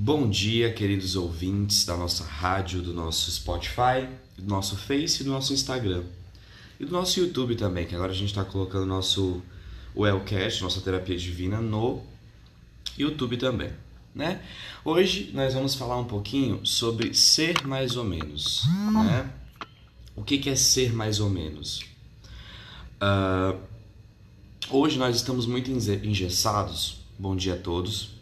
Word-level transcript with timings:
Bom 0.00 0.30
dia, 0.30 0.72
queridos 0.72 1.16
ouvintes 1.16 1.84
da 1.84 1.96
nossa 1.96 2.22
rádio, 2.22 2.80
do 2.80 2.94
nosso 2.94 3.28
Spotify, 3.32 4.08
do 4.36 4.46
nosso 4.46 4.76
Face 4.76 5.24
do 5.24 5.30
nosso 5.30 5.52
Instagram. 5.52 6.04
E 6.78 6.84
do 6.84 6.92
nosso 6.92 7.18
YouTube 7.18 7.56
também, 7.56 7.84
que 7.84 7.96
agora 7.96 8.12
a 8.12 8.14
gente 8.14 8.28
está 8.28 8.44
colocando 8.44 8.86
nosso 8.86 9.42
Wellcast, 9.96 10.62
nossa 10.62 10.80
terapia 10.80 11.18
divina, 11.18 11.60
no 11.60 12.00
YouTube 12.96 13.38
também. 13.38 13.72
Né? 14.14 14.40
Hoje 14.84 15.32
nós 15.34 15.52
vamos 15.52 15.74
falar 15.74 15.98
um 15.98 16.04
pouquinho 16.04 16.64
sobre 16.64 17.12
ser 17.12 17.66
mais 17.66 17.96
ou 17.96 18.04
menos. 18.04 18.68
Né? 18.92 19.28
O 20.14 20.22
que, 20.22 20.38
que 20.38 20.48
é 20.48 20.54
ser 20.54 20.92
mais 20.92 21.18
ou 21.18 21.28
menos? 21.28 21.80
Uh, 23.02 23.58
hoje 24.70 24.96
nós 24.96 25.16
estamos 25.16 25.44
muito 25.44 25.68
engessados. 25.72 26.98
Bom 27.18 27.34
dia 27.34 27.54
a 27.54 27.58
todos 27.58 28.16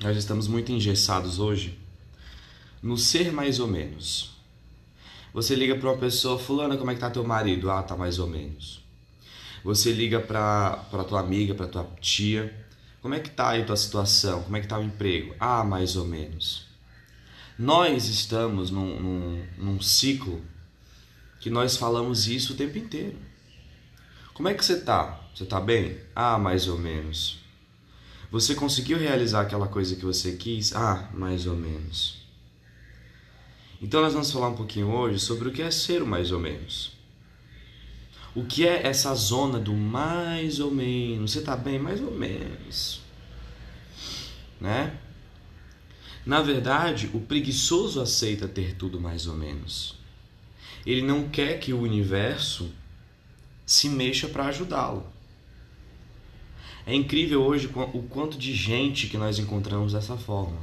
nós 0.00 0.16
estamos 0.16 0.46
muito 0.46 0.72
engessados 0.72 1.38
hoje 1.38 1.78
no 2.82 2.96
ser 2.96 3.32
mais 3.32 3.58
ou 3.58 3.66
menos. 3.66 4.36
Você 5.32 5.54
liga 5.54 5.76
para 5.76 5.90
uma 5.90 5.98
pessoa, 5.98 6.38
fulana, 6.38 6.76
como 6.76 6.90
é 6.90 6.94
que 6.94 7.00
tá 7.00 7.10
teu 7.10 7.24
marido? 7.24 7.70
Ah, 7.70 7.82
tá 7.82 7.96
mais 7.96 8.18
ou 8.18 8.26
menos. 8.26 8.84
Você 9.64 9.92
liga 9.92 10.20
para 10.20 11.04
tua 11.08 11.20
amiga, 11.20 11.54
para 11.54 11.66
tua 11.66 11.84
tia, 12.00 12.66
como 13.02 13.14
é 13.14 13.20
que 13.20 13.30
tá 13.30 13.50
aí 13.50 13.64
tua 13.64 13.76
situação? 13.76 14.42
Como 14.42 14.56
é 14.56 14.60
que 14.60 14.66
tá 14.66 14.78
o 14.78 14.82
emprego? 14.82 15.34
Ah, 15.38 15.62
mais 15.62 15.96
ou 15.96 16.04
menos. 16.04 16.66
Nós 17.58 18.08
estamos 18.08 18.70
num, 18.70 19.00
num, 19.00 19.46
num 19.56 19.80
ciclo 19.80 20.42
que 21.40 21.48
nós 21.48 21.76
falamos 21.76 22.26
isso 22.26 22.52
o 22.52 22.56
tempo 22.56 22.76
inteiro. 22.76 23.16
Como 24.34 24.48
é 24.48 24.54
que 24.54 24.64
você 24.64 24.80
tá? 24.80 25.20
Você 25.34 25.44
tá 25.44 25.60
bem? 25.60 25.98
Ah, 26.14 26.38
mais 26.38 26.66
ou 26.66 26.78
menos. 26.78 27.38
Você 28.30 28.54
conseguiu 28.54 28.98
realizar 28.98 29.42
aquela 29.42 29.68
coisa 29.68 29.94
que 29.94 30.04
você 30.04 30.32
quis? 30.32 30.74
Ah, 30.74 31.08
mais 31.14 31.46
ou 31.46 31.56
menos. 31.56 32.16
Então 33.80 34.00
nós 34.00 34.12
vamos 34.12 34.30
falar 34.30 34.48
um 34.48 34.56
pouquinho 34.56 34.88
hoje 34.88 35.18
sobre 35.20 35.48
o 35.48 35.52
que 35.52 35.62
é 35.62 35.70
ser 35.70 36.02
o 36.02 36.06
mais 36.06 36.32
ou 36.32 36.40
menos. 36.40 36.92
O 38.34 38.44
que 38.44 38.66
é 38.66 38.86
essa 38.86 39.14
zona 39.14 39.58
do 39.58 39.72
mais 39.72 40.60
ou 40.60 40.70
menos? 40.70 41.32
Você 41.32 41.38
está 41.38 41.56
bem? 41.56 41.78
Mais 41.78 42.00
ou 42.00 42.10
menos. 42.10 43.00
Né? 44.60 44.98
Na 46.24 46.42
verdade, 46.42 47.10
o 47.14 47.20
preguiçoso 47.20 48.00
aceita 48.00 48.48
ter 48.48 48.74
tudo 48.74 49.00
mais 49.00 49.26
ou 49.26 49.34
menos. 49.34 49.94
Ele 50.84 51.02
não 51.02 51.28
quer 51.28 51.60
que 51.60 51.72
o 51.72 51.80
universo 51.80 52.70
se 53.64 53.88
mexa 53.88 54.28
para 54.28 54.46
ajudá-lo. 54.46 55.06
É 56.86 56.94
incrível 56.94 57.42
hoje 57.42 57.68
o 57.92 58.02
quanto 58.04 58.38
de 58.38 58.54
gente 58.54 59.08
que 59.08 59.18
nós 59.18 59.40
encontramos 59.40 59.92
dessa 59.92 60.16
forma. 60.16 60.56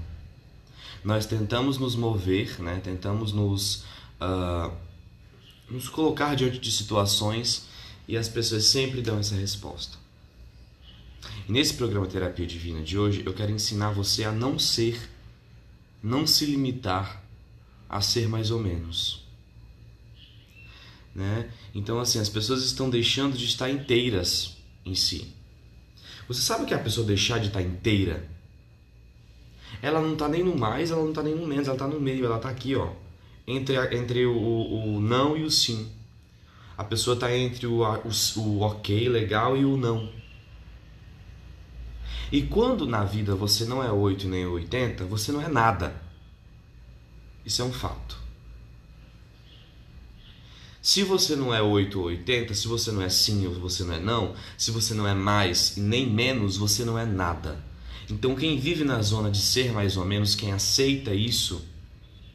Nós 1.03 1.25
tentamos 1.25 1.77
nos 1.77 1.97
mover, 1.97 2.61
né? 2.61 2.79
tentamos 2.81 3.33
nos, 3.33 3.83
uh, 4.21 4.73
nos 5.69 5.89
colocar 5.89 6.33
diante 6.33 6.59
de 6.59 6.71
situações 6.71 7.67
e 8.07 8.15
as 8.15 8.29
pessoas 8.29 8.63
sempre 8.63 9.01
dão 9.01 9.19
essa 9.19 9.35
resposta. 9.35 9.97
E 11.47 11.51
nesse 11.51 11.73
programa 11.73 12.07
Terapia 12.07 12.47
Divina 12.47 12.81
de 12.81 12.97
hoje, 12.97 13.21
eu 13.25 13.33
quero 13.33 13.51
ensinar 13.51 13.91
você 13.91 14.23
a 14.23 14.31
não 14.31 14.57
ser, 14.57 15.09
não 16.01 16.25
se 16.25 16.45
limitar 16.45 17.21
a 17.89 17.99
ser 17.99 18.29
mais 18.29 18.49
ou 18.49 18.61
menos. 18.61 19.25
Né? 21.13 21.51
Então, 21.75 21.99
assim, 21.99 22.19
as 22.19 22.29
pessoas 22.29 22.63
estão 22.63 22.89
deixando 22.89 23.37
de 23.37 23.43
estar 23.43 23.69
inteiras 23.69 24.55
em 24.85 24.95
si. 24.95 25.42
Você 26.27 26.41
sabe 26.41 26.65
que 26.65 26.73
a 26.73 26.79
pessoa 26.79 27.05
deixar 27.05 27.39
de 27.39 27.47
estar 27.47 27.61
inteira? 27.61 28.27
Ela 29.81 30.01
não 30.01 30.13
está 30.13 30.27
nem 30.27 30.43
no 30.43 30.57
mais, 30.57 30.91
ela 30.91 31.01
não 31.01 31.09
está 31.09 31.21
nem 31.21 31.35
no 31.35 31.45
menos, 31.45 31.67
ela 31.67 31.75
está 31.75 31.87
no 31.87 31.99
meio, 31.99 32.25
ela 32.25 32.37
está 32.37 32.49
aqui, 32.49 32.75
ó. 32.75 32.89
Entre, 33.45 33.75
entre 33.95 34.25
o, 34.25 34.33
o, 34.35 34.95
o, 34.95 35.01
não 35.01 35.35
e 35.35 35.43
o 35.43 35.51
sim. 35.51 35.91
A 36.77 36.83
pessoa 36.83 37.15
está 37.15 37.35
entre 37.35 37.67
o, 37.67 37.81
o, 37.81 38.39
o 38.39 38.61
ok, 38.61 39.09
legal 39.09 39.57
e 39.57 39.65
o 39.65 39.75
não. 39.75 40.09
E 42.31 42.41
quando 42.41 42.87
na 42.87 43.03
vida 43.03 43.35
você 43.35 43.65
não 43.65 43.83
é 43.83 43.91
8 43.91 44.27
nem 44.27 44.47
80, 44.47 45.05
você 45.05 45.31
não 45.31 45.41
é 45.41 45.47
nada. 45.47 46.01
Isso 47.45 47.61
é 47.61 47.65
um 47.65 47.73
fato. 47.73 48.22
Se 50.83 51.01
você 51.01 51.33
não 51.33 51.55
é 51.55 51.61
8 51.61 51.97
ou 51.97 52.07
80, 52.07 52.53
se 52.53 52.67
você 52.67 52.91
não 52.91 53.01
é 53.01 53.07
sim 53.07 53.47
ou 53.47 53.53
você 53.53 53.85
não 53.85 53.93
é 53.93 53.99
não, 54.01 54.35
se 54.57 54.69
você 54.69 54.93
não 54.93 55.07
é 55.07 55.13
mais 55.13 55.77
nem 55.77 56.05
menos, 56.05 56.57
você 56.57 56.83
não 56.83 56.99
é 56.99 57.05
nada. 57.05 57.57
Então, 58.09 58.35
quem 58.35 58.59
vive 58.59 58.83
na 58.83 59.01
zona 59.01 59.31
de 59.31 59.39
ser 59.39 59.71
mais 59.71 59.95
ou 59.95 60.03
menos, 60.03 60.35
quem 60.35 60.51
aceita 60.51 61.13
isso, 61.15 61.65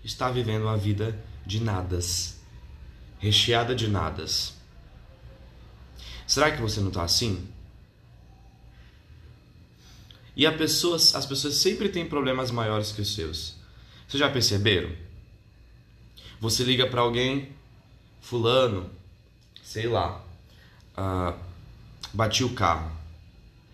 está 0.03 0.31
vivendo 0.31 0.63
uma 0.63 0.79
vida 0.79 1.23
de 1.45 1.63
nadas, 1.63 2.41
recheada 3.19 3.75
de 3.75 3.87
nadas. 3.87 4.55
Será 6.27 6.51
que 6.51 6.63
você 6.63 6.81
não 6.81 6.89
está 6.89 7.03
assim? 7.03 7.47
E 10.35 10.51
pessoas, 10.53 11.15
as 11.15 11.27
pessoas 11.27 11.57
sempre 11.57 11.91
têm 11.91 12.09
problemas 12.09 12.51
maiores 12.51 12.93
que 12.93 13.03
os 13.03 13.15
seus. 13.15 13.57
Vocês 14.09 14.19
já 14.19 14.31
perceberam? 14.31 14.91
Você 16.41 16.65
liga 16.65 16.87
para 16.87 17.03
alguém, 17.03 17.58
fulano, 18.21 18.91
sei 19.63 19.87
lá, 19.87 20.25
uh, 20.97 21.39
bati 22.13 22.45
o 22.45 22.55
carro. 22.55 22.91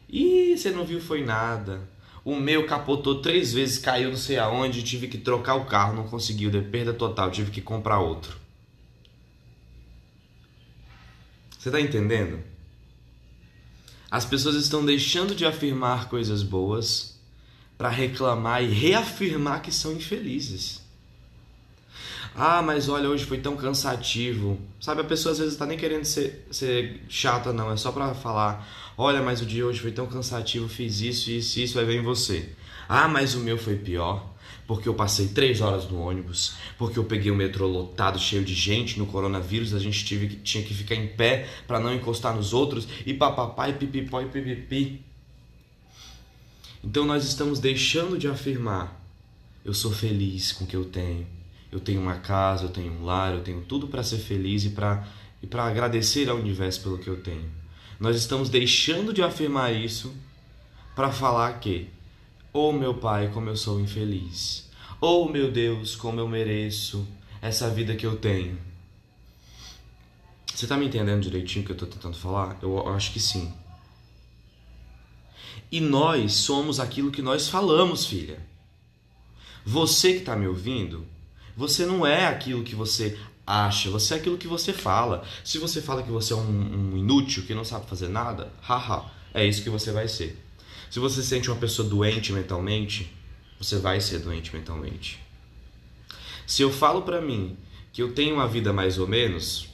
E 0.09 0.57
você 0.57 0.71
não 0.71 0.85
viu 0.85 1.01
foi 1.01 1.25
nada. 1.25 1.81
O 2.25 2.37
meu 2.37 2.67
capotou 2.67 3.21
três 3.21 3.53
vezes, 3.53 3.79
caiu 3.79 4.11
não 4.11 4.17
sei 4.17 4.39
aonde, 4.39 4.83
tive 4.83 5.09
que 5.09 5.19
trocar 5.19 5.57
o 5.57 5.67
carro, 5.67 5.95
não 5.95 6.09
conseguiu, 6.09 6.51
deu 6.51 6.63
perda 6.65 6.95
total, 6.95 7.31
tive 7.31 7.51
que 7.51 7.61
comprar 7.61 7.99
outro. 7.99 8.39
Você 11.59 11.69
está 11.69 11.81
entendendo? 11.81 12.43
As 14.11 14.25
pessoas 14.25 14.55
estão 14.55 14.85
deixando 14.85 15.35
de 15.35 15.45
afirmar 15.45 16.09
coisas 16.09 16.43
boas 16.43 17.19
para 17.77 17.89
reclamar 17.89 18.63
e 18.63 18.69
reafirmar 18.69 19.61
que 19.61 19.73
são 19.73 19.93
infelizes. 19.93 20.84
Ah, 22.37 22.61
mas 22.61 22.89
olha, 22.89 23.09
hoje 23.09 23.25
foi 23.25 23.39
tão 23.39 23.57
cansativo. 23.57 24.59
Sabe, 24.81 25.03
a 25.03 25.05
pessoa 25.05 25.33
às 25.33 25.39
vezes 25.39 25.57
tá 25.57 25.65
nem 25.65 25.79
querendo 25.79 26.05
ser, 26.05 26.47
ser 26.51 27.01
chata, 27.09 27.53
não. 27.53 27.71
É 27.71 27.77
só 27.77 27.93
pra 27.93 28.13
falar: 28.15 28.67
olha, 28.99 29.23
mas 29.23 29.41
o 29.41 29.47
dia 29.47 29.65
hoje 29.65 29.81
foi 29.81 29.93
tão 29.93 30.07
cansativo, 30.07 30.69
fiz 30.69 31.01
isso, 31.01 31.31
isso, 31.31 31.61
isso, 31.61 31.79
aí 31.79 31.85
vem 31.85 32.03
você. 32.03 32.49
Ah, 32.89 33.07
mas 33.07 33.35
o 33.35 33.41
meu 33.41 33.57
foi 33.57 33.77
pior. 33.77 34.35
Porque 34.67 34.89
eu 34.89 34.95
passei 34.95 35.29
três 35.29 35.61
horas 35.61 35.85
no 35.91 36.01
ônibus, 36.01 36.55
porque 36.79 36.99
eu 36.99 37.05
peguei 37.05 37.31
o 37.31 37.37
metrô 37.37 37.67
lotado, 37.67 38.19
cheio 38.19 38.43
de 38.43 38.55
gente 38.55 38.99
no 38.99 39.05
coronavírus, 39.05 39.75
a 39.75 39.79
gente 39.79 40.03
tive, 40.07 40.37
tinha 40.37 40.65
que 40.65 40.73
ficar 40.73 40.95
em 40.95 41.07
pé 41.07 41.47
para 41.67 41.79
não 41.79 41.93
encostar 41.93 42.35
nos 42.35 42.55
outros, 42.55 42.89
e 43.05 43.13
papapá, 43.13 43.69
e 43.69 43.75
pipipó, 43.75 44.23
e 44.23 44.27
pipipi. 44.27 45.05
Então 46.83 47.05
nós 47.05 47.25
estamos 47.25 47.59
deixando 47.59 48.19
de 48.19 48.27
afirmar: 48.27 48.99
eu 49.63 49.75
sou 49.75 49.93
feliz 49.93 50.53
com 50.53 50.65
o 50.65 50.67
que 50.67 50.77
eu 50.77 50.87
tenho, 50.87 51.27
eu 51.75 51.81
tenho 51.81 52.01
uma 52.01 52.15
casa, 52.15 52.67
eu 52.67 52.69
tenho 52.69 52.93
um 52.93 53.05
lar, 53.05 53.35
eu 53.35 53.43
tenho 53.43 53.61
tudo 53.63 53.89
para 53.89 54.05
ser 54.05 54.19
feliz 54.19 54.65
e 54.65 54.71
para 54.71 55.05
e 55.43 55.47
para 55.47 55.65
agradecer 55.65 56.31
ao 56.31 56.37
universo 56.37 56.81
pelo 56.83 56.99
que 56.99 57.09
eu 57.09 57.21
tenho. 57.21 57.51
Nós 57.99 58.17
estamos 58.17 58.49
deixando 58.49 59.13
de 59.13 59.23
afirmar 59.23 59.75
isso 59.75 60.15
para 60.95 61.11
falar 61.11 61.53
que, 61.59 61.91
oh 62.53 62.73
meu 62.73 62.95
pai, 62.95 63.29
como 63.35 63.51
eu 63.51 63.57
sou 63.57 63.81
infeliz. 63.81 64.71
Oh 65.01 65.29
meu 65.29 65.51
Deus, 65.51 65.97
como 65.97 66.21
eu 66.21 66.29
mereço 66.29 67.07
essa 67.43 67.69
vida 67.69 67.97
que 67.97 68.07
eu 68.07 68.17
tenho. 68.17 68.57
Você 70.55 70.65
está 70.65 70.77
me 70.77 70.87
entendendo 70.87 71.23
direitinho 71.23 71.65
o 71.65 71.67
que 71.67 71.73
eu 71.73 71.75
estou 71.77 71.89
tentando 71.89 72.17
falar? 72.17 72.57
Eu 72.63 72.89
acho 72.89 73.13
que 73.13 73.21
sim. 73.21 73.53
E 75.73 75.81
nós 75.81 76.35
somos 76.35 76.79
aquilo 76.79 77.11
que 77.11 77.21
nós 77.21 77.49
falamos, 77.49 78.07
filha. 78.07 78.39
Você 79.67 80.13
que 80.13 80.19
está 80.21 80.37
me 80.37 80.47
ouvindo, 80.47 81.05
você 81.57 81.87
não 81.87 82.07
é 82.07 82.27
aquilo 82.27 82.65
que 82.65 82.75
você 82.75 83.19
acha, 83.47 83.91
você 83.91 84.15
é 84.15 84.17
aquilo 84.17 84.39
que 84.39 84.49
você 84.49 84.73
fala. 84.73 85.25
Se 85.45 85.59
você 85.59 85.81
fala 85.81 86.03
que 86.03 86.11
você 86.11 86.33
é 86.33 86.37
um, 86.37 86.93
um 86.93 86.97
inútil, 86.97 87.45
que 87.45 87.55
não 87.55 87.65
sabe 87.65 87.87
fazer 87.87 88.09
nada, 88.09 88.53
haha, 88.63 89.05
é 89.33 89.45
isso 89.47 89.63
que 89.63 89.71
você 89.71 89.93
vai 89.93 90.09
ser. 90.09 90.43
Se 90.91 90.99
você 90.99 91.23
se 91.23 91.29
sente 91.29 91.51
uma 91.51 91.59
pessoa 91.59 91.89
doente 91.89 92.33
mentalmente, 92.33 93.13
você 93.59 93.79
vai 93.79 94.01
ser 94.01 94.21
doente 94.21 94.55
mentalmente. 94.55 95.21
Se 96.47 96.63
eu 96.63 96.71
falo 96.71 97.03
para 97.03 97.21
mim 97.21 97.57
que 97.93 98.03
eu 98.03 98.13
tenho 98.13 98.35
uma 98.35 98.47
vida 98.47 98.73
mais 98.73 98.99
ou 98.99 99.07
menos, 99.07 99.69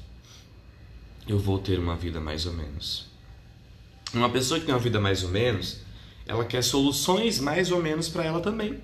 eu 1.27 1.39
vou 1.39 1.59
ter 1.59 1.79
uma 1.79 1.97
vida 1.97 2.21
mais 2.21 2.47
ou 2.47 2.53
menos. 2.53 3.07
Uma 4.13 4.31
pessoa 4.31 4.59
que 4.59 4.67
tem 4.67 4.75
uma 4.75 4.81
vida 4.81 5.01
mais 5.01 5.23
ou 5.23 5.31
menos, 5.31 5.81
ela 6.27 6.45
quer 6.45 6.63
soluções 6.63 7.39
mais 7.39 7.71
ou 7.71 7.83
menos 7.83 8.09
para 8.09 8.25
ela 8.25 8.41
também. 8.41 8.81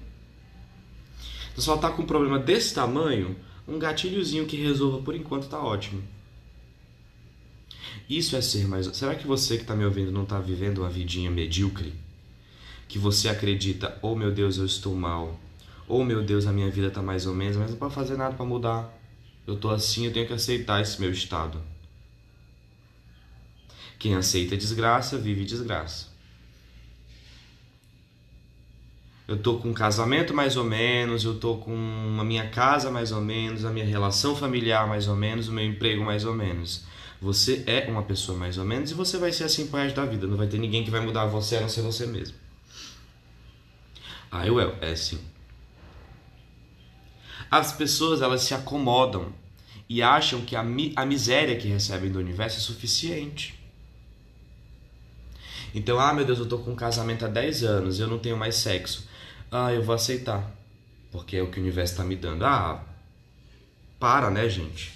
Se 1.57 1.69
ela 1.69 1.79
está 1.79 1.91
com 1.91 2.03
um 2.03 2.07
problema 2.07 2.39
desse 2.39 2.75
tamanho, 2.75 3.37
um 3.67 3.79
gatilhozinho 3.79 4.47
que 4.47 4.57
resolva 4.57 5.03
por 5.03 5.15
enquanto 5.15 5.45
está 5.45 5.59
ótimo. 5.59 6.03
Isso 8.09 8.37
é 8.37 8.41
ser 8.41 8.69
mais. 8.69 8.87
Será 8.97 9.15
que 9.15 9.27
você 9.27 9.57
que 9.57 9.63
está 9.63 9.75
me 9.75 9.85
ouvindo 9.85 10.13
não 10.13 10.23
está 10.23 10.39
vivendo 10.39 10.79
uma 10.79 10.91
vidinha 10.91 11.31
medíocre? 11.31 11.95
Que 12.87 12.99
você 12.99 13.29
acredita, 13.29 13.99
oh 14.03 14.15
meu 14.15 14.31
Deus, 14.31 14.59
eu 14.59 14.67
estou 14.67 14.95
mal. 14.95 15.41
Oh, 15.89 16.03
meu 16.03 16.23
Deus, 16.23 16.47
a 16.47 16.53
minha 16.53 16.71
vida 16.71 16.91
tá 16.91 17.01
mais 17.01 17.27
ou 17.27 17.35
menos, 17.35 17.57
mas 17.57 17.71
não 17.71 17.79
pode 17.79 17.95
fazer 17.95 18.17
nada 18.17 18.35
para 18.35 18.45
mudar. 18.45 18.93
Eu 19.47 19.57
tô 19.57 19.71
assim, 19.71 20.07
eu 20.07 20.13
tenho 20.13 20.27
que 20.27 20.33
aceitar 20.33 20.83
esse 20.83 21.01
meu 21.01 21.13
estado. 21.13 21.61
Quem 23.99 24.15
aceita 24.15 24.57
desgraça, 24.57 25.17
vive 25.17 25.45
desgraça. 25.45 26.09
Eu 29.29 29.37
tô 29.37 29.59
com 29.59 29.71
um 29.71 29.75
casamento 29.75 30.33
mais 30.33 30.57
ou 30.57 30.63
menos, 30.63 31.25
eu 31.25 31.35
tô 31.35 31.57
com 31.57 32.17
a 32.21 32.25
minha 32.25 32.49
casa 32.49 32.91
mais 32.91 33.11
ou 33.11 33.21
menos, 33.21 33.65
a 33.65 33.71
minha 33.71 33.85
relação 33.85 34.37
familiar 34.37 34.87
mais 34.87 35.09
ou 35.09 35.17
menos, 35.17 35.49
o 35.49 35.53
meu 35.53 35.65
emprego 35.65 36.05
mais 36.05 36.25
ou 36.25 36.33
menos. 36.33 36.85
Você 37.21 37.65
é 37.67 37.87
uma 37.89 38.05
pessoa 38.05 38.39
mais 38.39 38.57
ou 38.57 38.65
menos 38.65 38.91
e 38.91 38.95
você 38.95 39.19
vai 39.19 39.33
ser 39.33 39.45
assim 39.45 39.67
pro 39.67 39.81
resto 39.81 39.97
da 39.97 40.05
vida. 40.05 40.27
Não 40.27 40.37
vai 40.37 40.47
ter 40.47 40.59
ninguém 40.59 40.85
que 40.85 40.91
vai 40.91 41.01
mudar 41.01 41.27
você 41.27 41.57
a 41.57 41.61
não 41.61 41.69
ser 41.69 41.83
você 41.83 42.07
mesmo. 42.07 42.37
Ah, 44.31 44.47
eu 44.47 44.61
é 44.61 44.95
sim. 44.95 45.19
As 47.51 47.73
pessoas 47.73 48.23
elas 48.23 48.43
se 48.43 48.55
acomodam 48.55 49.33
e 49.89 50.03
acham 50.03 50.43
que 50.43 50.55
a, 50.55 50.63
mi 50.63 50.93
a 50.95 51.07
miséria 51.07 51.57
que 51.57 51.69
recebem 51.69 52.11
do 52.11 52.19
universo 52.19 52.59
é 52.59 52.61
suficiente. 52.61 53.59
Então, 55.75 55.99
ah, 55.99 56.13
meu 56.13 56.25
Deus, 56.25 56.39
eu 56.39 56.47
tô 56.47 56.59
com 56.59 56.73
um 56.73 56.77
casamento 56.77 57.25
há 57.25 57.29
10 57.29 57.65
anos, 57.65 57.99
eu 57.99 58.07
não 58.09 58.19
tenho 58.19 58.37
mais 58.37 58.57
sexo. 58.57 59.09
Ah, 59.51 59.73
eu 59.73 59.83
vou 59.83 59.95
aceitar, 59.95 60.51
porque 61.13 61.37
é 61.37 61.43
o 61.43 61.51
que 61.51 61.59
o 61.59 61.63
universo 61.63 61.95
está 61.95 62.05
me 62.05 62.17
dando. 62.17 62.45
Ah, 62.45 62.85
para, 63.99 64.31
né, 64.31 64.49
gente? 64.49 64.93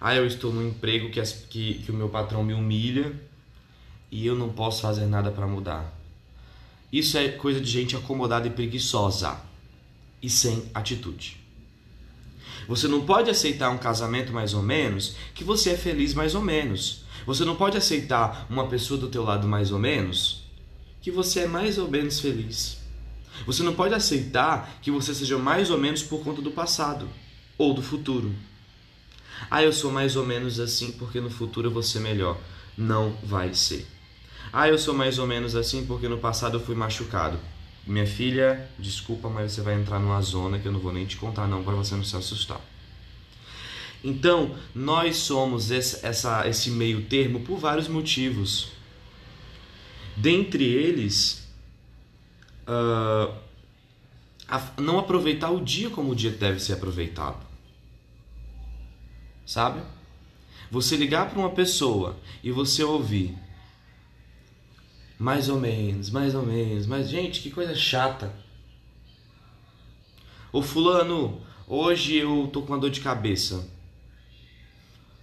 Ah, 0.00 0.14
eu 0.14 0.26
estou 0.26 0.52
num 0.52 0.68
emprego 0.68 1.10
que, 1.10 1.20
as, 1.20 1.32
que, 1.32 1.74
que 1.74 1.90
o 1.90 1.94
meu 1.94 2.08
patrão 2.08 2.42
me 2.42 2.54
humilha 2.54 3.12
e 4.10 4.26
eu 4.26 4.34
não 4.34 4.48
posso 4.48 4.80
fazer 4.80 5.06
nada 5.06 5.30
para 5.30 5.46
mudar. 5.46 5.92
Isso 6.92 7.16
é 7.18 7.28
coisa 7.28 7.60
de 7.60 7.70
gente 7.70 7.94
acomodada 7.94 8.46
e 8.46 8.50
preguiçosa 8.50 9.38
e 10.22 10.28
sem 10.28 10.68
atitude. 10.74 11.38
Você 12.66 12.88
não 12.88 13.04
pode 13.04 13.30
aceitar 13.30 13.70
um 13.70 13.78
casamento 13.78 14.32
mais 14.32 14.54
ou 14.54 14.62
menos 14.62 15.16
que 15.34 15.44
você 15.44 15.70
é 15.70 15.76
feliz 15.76 16.14
mais 16.14 16.34
ou 16.34 16.42
menos. 16.42 17.04
Você 17.26 17.44
não 17.44 17.54
pode 17.54 17.76
aceitar 17.76 18.46
uma 18.48 18.66
pessoa 18.68 18.98
do 18.98 19.08
teu 19.08 19.22
lado 19.22 19.46
mais 19.46 19.70
ou 19.70 19.78
menos 19.78 20.44
que 21.00 21.10
você 21.10 21.40
é 21.40 21.46
mais 21.46 21.78
ou 21.78 21.90
menos 21.90 22.20
feliz. 22.20 22.79
Você 23.46 23.62
não 23.62 23.74
pode 23.74 23.94
aceitar 23.94 24.78
que 24.82 24.90
você 24.90 25.14
seja 25.14 25.38
mais 25.38 25.70
ou 25.70 25.78
menos 25.78 26.02
por 26.02 26.22
conta 26.22 26.42
do 26.42 26.50
passado 26.50 27.08
ou 27.56 27.74
do 27.74 27.82
futuro. 27.82 28.32
Ah, 29.50 29.62
eu 29.62 29.72
sou 29.72 29.90
mais 29.90 30.16
ou 30.16 30.26
menos 30.26 30.60
assim 30.60 30.92
porque 30.92 31.20
no 31.20 31.30
futuro 31.30 31.68
eu 31.68 31.72
vou 31.72 31.82
ser 31.82 32.00
melhor. 32.00 32.38
Não 32.76 33.16
vai 33.22 33.54
ser. 33.54 33.86
Ah, 34.52 34.68
eu 34.68 34.78
sou 34.78 34.94
mais 34.94 35.18
ou 35.18 35.26
menos 35.26 35.54
assim 35.54 35.86
porque 35.86 36.08
no 36.08 36.18
passado 36.18 36.56
eu 36.56 36.60
fui 36.60 36.74
machucado. 36.74 37.38
Minha 37.86 38.06
filha, 38.06 38.68
desculpa, 38.78 39.28
mas 39.28 39.52
você 39.52 39.62
vai 39.62 39.74
entrar 39.74 39.98
numa 39.98 40.20
zona 40.20 40.58
que 40.58 40.66
eu 40.66 40.72
não 40.72 40.80
vou 40.80 40.92
nem 40.92 41.06
te 41.06 41.16
contar 41.16 41.46
não 41.46 41.62
para 41.62 41.74
você 41.74 41.94
não 41.94 42.04
se 42.04 42.16
assustar. 42.16 42.60
Então, 44.02 44.54
nós 44.74 45.16
somos 45.16 45.70
esse, 45.70 46.04
essa, 46.04 46.48
esse 46.48 46.70
meio 46.70 47.02
termo 47.02 47.40
por 47.40 47.58
vários 47.58 47.86
motivos. 47.86 48.68
Dentre 50.16 50.64
eles, 50.64 51.39
uh, 52.66 53.34
não 54.80 54.98
aproveitar 54.98 55.50
o 55.50 55.64
dia 55.64 55.90
como 55.90 56.12
o 56.12 56.16
dia 56.16 56.30
deve 56.30 56.60
ser 56.60 56.74
aproveitado. 56.74 57.46
Sabe? 59.46 59.80
Você 60.70 60.96
ligar 60.96 61.28
para 61.28 61.38
uma 61.38 61.50
pessoa 61.50 62.16
e 62.42 62.50
você 62.50 62.82
ouvir 62.82 63.36
mais 65.18 65.48
ou 65.48 65.60
menos, 65.60 66.08
mais 66.08 66.34
ou 66.34 66.44
menos, 66.44 66.86
mas 66.86 67.10
gente, 67.10 67.42
que 67.42 67.50
coisa 67.50 67.74
chata. 67.74 68.32
Ô 70.52 70.62
fulano, 70.62 71.40
hoje 71.66 72.16
eu 72.16 72.48
tô 72.52 72.62
com 72.62 72.72
uma 72.72 72.78
dor 72.78 72.90
de 72.90 73.00
cabeça. 73.00 73.68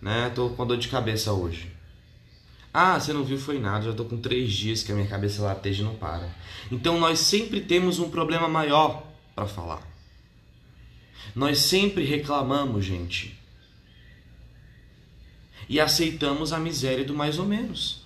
Né? 0.02 0.30
Tô 0.30 0.50
com 0.50 0.56
uma 0.56 0.66
dor 0.68 0.78
de 0.78 0.88
cabeça 0.88 1.34
hoje. 1.34 1.77
Ah, 2.80 3.00
você 3.00 3.12
não 3.12 3.24
viu 3.24 3.40
foi 3.40 3.58
nada, 3.58 3.86
já 3.86 3.92
tô 3.92 4.06
com 4.06 4.18
três 4.18 4.54
dias 4.54 4.84
que 4.84 4.92
a 4.92 4.96
minha 4.96 5.08
cabeça 5.08 5.42
lateja 5.42 5.82
e 5.82 5.84
não 5.84 5.96
para. 5.96 6.30
Então 6.72 7.00
nós 7.00 7.18
sempre 7.18 7.60
temos 7.60 7.98
um 7.98 8.08
problema 8.08 8.48
maior 8.48 9.04
para 9.34 9.48
falar. 9.48 9.82
Nós 11.34 11.58
sempre 11.58 12.06
reclamamos, 12.06 12.86
gente. 12.86 13.36
E 15.68 15.80
aceitamos 15.80 16.54
a 16.54 16.60
miséria 16.60 17.04
do 17.04 17.16
mais 17.16 17.40
ou 17.40 17.48
menos. 17.48 18.04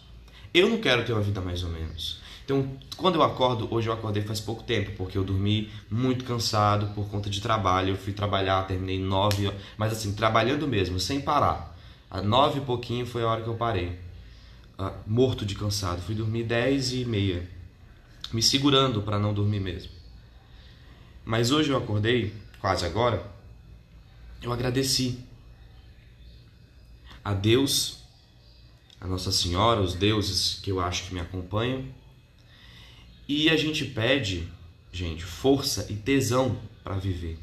Eu 0.54 0.70
não 0.70 0.78
quero 0.78 1.04
ter 1.04 1.12
uma 1.12 1.22
vida 1.22 1.42
mais 1.42 1.66
ou 1.66 1.70
menos. 1.70 2.22
Então, 2.46 2.72
quando 2.96 3.16
eu 3.16 3.24
acordo, 3.24 3.68
hoje 3.70 3.90
eu 3.90 3.94
acordei 3.94 4.24
faz 4.24 4.40
pouco 4.40 4.64
tempo, 4.64 4.94
porque 4.96 5.18
eu 5.18 5.26
dormi 5.26 5.70
muito 5.90 6.24
cansado 6.24 6.96
por 6.96 7.10
conta 7.10 7.30
de 7.30 7.42
trabalho. 7.42 7.90
Eu 7.90 7.98
fui 7.98 8.14
trabalhar, 8.14 8.66
terminei 8.68 9.02
nove, 9.02 9.52
mas 9.76 9.92
assim, 9.92 10.14
trabalhando 10.14 10.66
mesmo, 10.66 10.98
sem 10.98 11.20
parar. 11.20 11.78
A 12.10 12.22
nove 12.22 12.60
e 12.60 12.64
pouquinho 12.64 13.06
foi 13.06 13.24
a 13.24 13.28
hora 13.28 13.42
que 13.42 13.50
eu 13.50 13.56
parei 13.56 14.11
morto 15.06 15.46
de 15.46 15.56
cansado. 15.56 16.02
Fui 16.02 16.16
dormir 16.16 16.44
10 16.44 16.94
e 16.94 17.06
meia, 17.06 17.48
me 18.32 18.42
segurando 18.42 19.02
para 19.02 19.20
não 19.20 19.34
dormir 19.34 19.60
mesmo. 19.60 19.92
Mas 21.24 21.52
hoje 21.52 21.70
eu 21.70 21.78
acordei, 21.78 22.34
quase 22.60 22.86
agora, 22.86 23.26
eu 24.42 24.52
agradeci 24.52 25.20
a 27.24 27.34
Deus, 27.34 28.00
a 29.00 29.08
Nossa 29.08 29.32
Senhora, 29.32 29.82
os 29.82 29.94
deuses 29.94 30.60
que 30.62 30.72
eu 30.72 30.80
acho 30.80 31.08
que 31.08 31.14
me 31.14 31.20
acompanham. 31.20 31.86
E 33.28 33.50
a 33.50 33.56
gente 33.56 33.86
pede, 33.86 34.48
gente, 34.92 35.24
força 35.24 35.88
e 35.90 35.96
tesão 35.96 36.60
para 36.84 36.96
viver. 36.96 37.38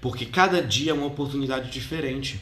Porque 0.00 0.26
cada 0.26 0.62
dia 0.62 0.92
é 0.92 0.94
uma 0.94 1.06
oportunidade 1.06 1.70
diferente. 1.70 2.40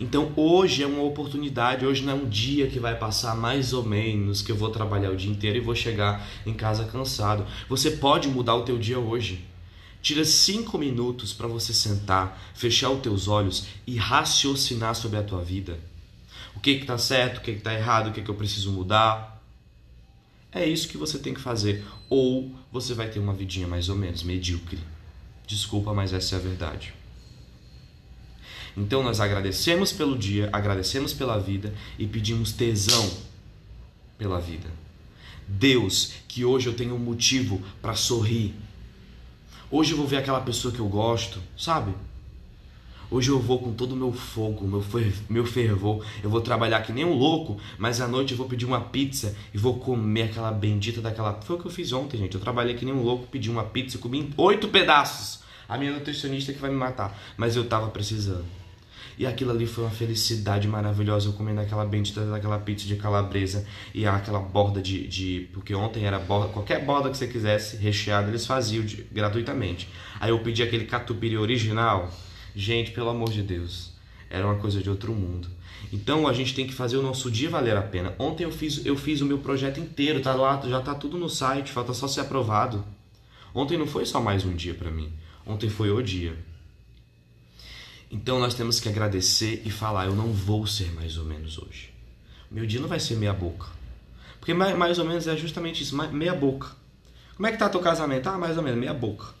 Então 0.00 0.32
hoje 0.36 0.82
é 0.82 0.86
uma 0.86 1.02
oportunidade, 1.02 1.86
hoje 1.86 2.02
não 2.02 2.12
é 2.12 2.16
um 2.16 2.28
dia 2.28 2.66
que 2.66 2.78
vai 2.78 2.96
passar 2.96 3.36
mais 3.36 3.72
ou 3.72 3.84
menos, 3.84 4.42
que 4.42 4.50
eu 4.50 4.56
vou 4.56 4.70
trabalhar 4.70 5.10
o 5.10 5.16
dia 5.16 5.30
inteiro 5.30 5.58
e 5.58 5.60
vou 5.60 5.74
chegar 5.74 6.26
em 6.44 6.54
casa 6.54 6.84
cansado. 6.84 7.46
Você 7.68 7.92
pode 7.92 8.28
mudar 8.28 8.54
o 8.54 8.62
teu 8.62 8.78
dia 8.78 8.98
hoje. 8.98 9.44
Tira 10.02 10.24
cinco 10.24 10.76
minutos 10.76 11.32
para 11.32 11.46
você 11.46 11.72
sentar, 11.72 12.38
fechar 12.54 12.90
os 12.90 13.00
teus 13.00 13.26
olhos 13.26 13.66
e 13.86 13.96
raciocinar 13.96 14.94
sobre 14.94 15.18
a 15.18 15.22
tua 15.22 15.42
vida. 15.42 15.78
O 16.54 16.60
que 16.60 16.72
está 16.72 16.98
certo, 16.98 17.38
o 17.38 17.40
que 17.40 17.52
está 17.52 17.72
errado, 17.72 18.08
o 18.08 18.12
que, 18.12 18.20
que 18.20 18.30
eu 18.30 18.34
preciso 18.34 18.70
mudar. 18.70 19.42
É 20.52 20.66
isso 20.66 20.88
que 20.88 20.98
você 20.98 21.18
tem 21.18 21.32
que 21.32 21.40
fazer. 21.40 21.84
Ou 22.10 22.54
você 22.70 22.92
vai 22.92 23.08
ter 23.08 23.18
uma 23.18 23.32
vidinha 23.32 23.66
mais 23.66 23.88
ou 23.88 23.96
menos 23.96 24.22
medíocre. 24.22 24.78
Desculpa, 25.46 25.92
mas 25.94 26.12
essa 26.12 26.36
é 26.36 26.38
a 26.38 26.42
verdade. 26.42 26.94
Então 28.76 29.02
nós 29.02 29.20
agradecemos 29.20 29.92
pelo 29.92 30.18
dia, 30.18 30.48
agradecemos 30.52 31.12
pela 31.12 31.38
vida 31.38 31.72
e 31.98 32.06
pedimos 32.06 32.52
tesão 32.52 33.08
pela 34.18 34.40
vida. 34.40 34.68
Deus, 35.46 36.14
que 36.26 36.44
hoje 36.44 36.68
eu 36.68 36.74
tenho 36.74 36.94
um 36.94 36.98
motivo 36.98 37.62
para 37.80 37.94
sorrir. 37.94 38.54
Hoje 39.70 39.92
eu 39.92 39.96
vou 39.96 40.06
ver 40.06 40.16
aquela 40.16 40.40
pessoa 40.40 40.72
que 40.72 40.80
eu 40.80 40.88
gosto, 40.88 41.40
sabe? 41.56 41.92
Hoje 43.10 43.30
eu 43.30 43.38
vou 43.38 43.58
com 43.58 43.72
todo 43.72 43.92
o 43.92 43.96
meu 43.96 44.12
fogo, 44.12 44.66
meu, 45.28 45.44
fervor. 45.44 46.04
Eu 46.22 46.30
vou 46.30 46.40
trabalhar 46.40 46.80
que 46.82 46.92
nem 46.92 47.04
um 47.04 47.12
louco, 47.12 47.60
mas 47.78 48.00
à 48.00 48.08
noite 48.08 48.32
eu 48.32 48.36
vou 48.36 48.48
pedir 48.48 48.64
uma 48.64 48.80
pizza 48.80 49.36
e 49.52 49.58
vou 49.58 49.78
comer 49.78 50.22
aquela 50.22 50.50
bendita 50.50 51.00
daquela. 51.00 51.40
Foi 51.42 51.56
o 51.56 51.58
que 51.60 51.66
eu 51.66 51.70
fiz 51.70 51.92
ontem, 51.92 52.16
gente. 52.16 52.34
Eu 52.34 52.40
trabalhei 52.40 52.74
que 52.74 52.84
nem 52.84 52.94
um 52.94 53.02
louco, 53.02 53.26
pedi 53.26 53.50
uma 53.50 53.64
pizza 53.64 53.96
e 53.96 54.00
comi 54.00 54.32
oito 54.36 54.68
pedaços. 54.68 55.44
A 55.68 55.78
minha 55.78 55.92
nutricionista 55.92 56.52
que 56.52 56.58
vai 56.58 56.70
me 56.70 56.76
matar, 56.76 57.16
mas 57.36 57.56
eu 57.56 57.64
tava 57.64 57.88
precisando. 57.88 58.63
E 59.18 59.26
aquilo 59.26 59.50
ali 59.52 59.66
foi 59.66 59.84
uma 59.84 59.90
felicidade 59.90 60.66
maravilhosa. 60.66 61.28
Eu 61.28 61.32
comendo 61.32 61.60
aquela 61.60 61.84
bendita 61.84 62.24
daquela 62.24 62.58
pizza 62.58 62.86
de 62.86 62.96
calabresa 62.96 63.66
e 63.94 64.06
aquela 64.06 64.40
borda 64.40 64.80
de. 64.82 65.06
de 65.06 65.48
porque 65.52 65.74
ontem 65.74 66.04
era 66.04 66.18
borda, 66.18 66.52
qualquer 66.52 66.84
borda 66.84 67.10
que 67.10 67.16
você 67.16 67.26
quisesse 67.26 67.76
recheada, 67.76 68.28
eles 68.28 68.46
faziam 68.46 68.84
de, 68.84 69.02
gratuitamente. 69.12 69.88
Aí 70.18 70.30
eu 70.30 70.38
pedi 70.40 70.62
aquele 70.62 70.84
catupiry 70.84 71.36
original. 71.36 72.10
Gente, 72.56 72.92
pelo 72.92 73.08
amor 73.08 73.30
de 73.30 73.42
Deus, 73.42 73.92
era 74.30 74.46
uma 74.46 74.56
coisa 74.56 74.80
de 74.80 74.88
outro 74.88 75.12
mundo. 75.12 75.48
Então 75.92 76.26
a 76.26 76.32
gente 76.32 76.54
tem 76.54 76.66
que 76.66 76.74
fazer 76.74 76.96
o 76.96 77.02
nosso 77.02 77.30
dia 77.30 77.50
valer 77.50 77.76
a 77.76 77.82
pena. 77.82 78.14
Ontem 78.18 78.44
eu 78.44 78.50
fiz, 78.50 78.84
eu 78.84 78.96
fiz 78.96 79.20
o 79.20 79.26
meu 79.26 79.38
projeto 79.38 79.78
inteiro, 79.78 80.20
tá 80.20 80.34
lá, 80.34 80.60
já 80.66 80.80
tá 80.80 80.94
tudo 80.94 81.16
no 81.16 81.28
site, 81.28 81.70
falta 81.70 81.92
só 81.92 82.08
ser 82.08 82.20
aprovado. 82.20 82.84
Ontem 83.54 83.78
não 83.78 83.86
foi 83.86 84.04
só 84.04 84.20
mais 84.20 84.44
um 84.44 84.54
dia 84.54 84.74
para 84.74 84.90
mim. 84.90 85.12
Ontem 85.46 85.68
foi 85.68 85.90
o 85.90 86.02
dia. 86.02 86.36
Então 88.14 88.38
nós 88.38 88.54
temos 88.54 88.78
que 88.78 88.88
agradecer 88.88 89.60
e 89.64 89.70
falar: 89.70 90.06
eu 90.06 90.14
não 90.14 90.32
vou 90.32 90.68
ser 90.68 90.92
mais 90.92 91.18
ou 91.18 91.24
menos 91.24 91.58
hoje. 91.58 91.92
Meu 92.48 92.64
dia 92.64 92.80
não 92.80 92.86
vai 92.86 93.00
ser 93.00 93.16
meia 93.16 93.32
boca. 93.32 93.66
Porque 94.38 94.54
mais 94.54 95.00
ou 95.00 95.04
menos 95.04 95.26
é 95.26 95.36
justamente 95.36 95.82
isso, 95.82 95.96
meia 96.12 96.32
boca. 96.32 96.68
Como 97.34 97.48
é 97.48 97.50
que 97.50 97.58
tá 97.58 97.68
teu 97.68 97.80
casamento? 97.80 98.28
Ah, 98.28 98.38
mais 98.38 98.56
ou 98.56 98.62
menos, 98.62 98.78
meia 98.78 98.94
boca. 98.94 99.34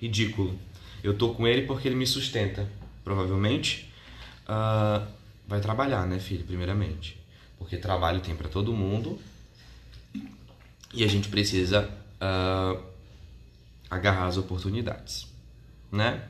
Ridículo. 0.00 0.58
Eu 1.02 1.18
tô 1.18 1.34
com 1.34 1.46
ele 1.46 1.66
porque 1.66 1.86
ele 1.86 1.96
me 1.96 2.06
sustenta. 2.06 2.66
Provavelmente 3.04 3.92
uh, 4.48 5.06
vai 5.46 5.60
trabalhar, 5.60 6.06
né, 6.06 6.18
filho? 6.18 6.44
Primeiramente. 6.44 7.20
Porque 7.58 7.76
trabalho 7.76 8.20
tem 8.20 8.34
para 8.34 8.48
todo 8.48 8.72
mundo. 8.72 9.18
E 10.94 11.04
a 11.04 11.08
gente 11.08 11.28
precisa 11.28 11.90
uh, 12.22 12.82
agarrar 13.90 14.28
as 14.28 14.38
oportunidades, 14.38 15.26
né? 15.92 16.22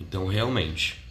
Então, 0.00 0.26
realmente, 0.26 1.04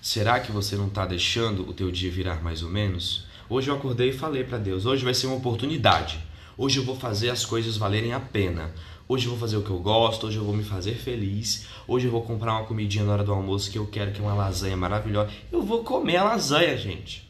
será 0.00 0.40
que 0.40 0.50
você 0.50 0.76
não 0.76 0.88
está 0.88 1.04
deixando 1.04 1.68
o 1.68 1.72
teu 1.72 1.90
dia 1.90 2.10
virar 2.10 2.42
mais 2.42 2.62
ou 2.62 2.70
menos? 2.70 3.26
Hoje 3.48 3.70
eu 3.70 3.74
acordei 3.74 4.10
e 4.10 4.12
falei 4.12 4.44
para 4.44 4.58
Deus, 4.58 4.86
hoje 4.86 5.04
vai 5.04 5.14
ser 5.14 5.26
uma 5.26 5.36
oportunidade. 5.36 6.18
Hoje 6.56 6.78
eu 6.78 6.84
vou 6.84 6.96
fazer 6.96 7.30
as 7.30 7.44
coisas 7.44 7.76
valerem 7.76 8.12
a 8.12 8.20
pena. 8.20 8.72
Hoje 9.06 9.26
eu 9.26 9.30
vou 9.30 9.38
fazer 9.38 9.56
o 9.56 9.62
que 9.62 9.70
eu 9.70 9.78
gosto, 9.78 10.26
hoje 10.26 10.36
eu 10.36 10.44
vou 10.44 10.54
me 10.54 10.64
fazer 10.64 10.94
feliz. 10.94 11.66
Hoje 11.86 12.06
eu 12.06 12.10
vou 12.10 12.22
comprar 12.22 12.52
uma 12.52 12.64
comidinha 12.64 13.04
na 13.04 13.12
hora 13.12 13.24
do 13.24 13.32
almoço 13.32 13.70
que 13.70 13.78
eu 13.78 13.86
quero, 13.86 14.12
que 14.12 14.20
é 14.20 14.22
uma 14.22 14.34
lasanha 14.34 14.76
maravilhosa. 14.76 15.30
Eu 15.50 15.62
vou 15.62 15.82
comer 15.82 16.16
a 16.16 16.24
lasanha, 16.24 16.76
gente. 16.76 17.26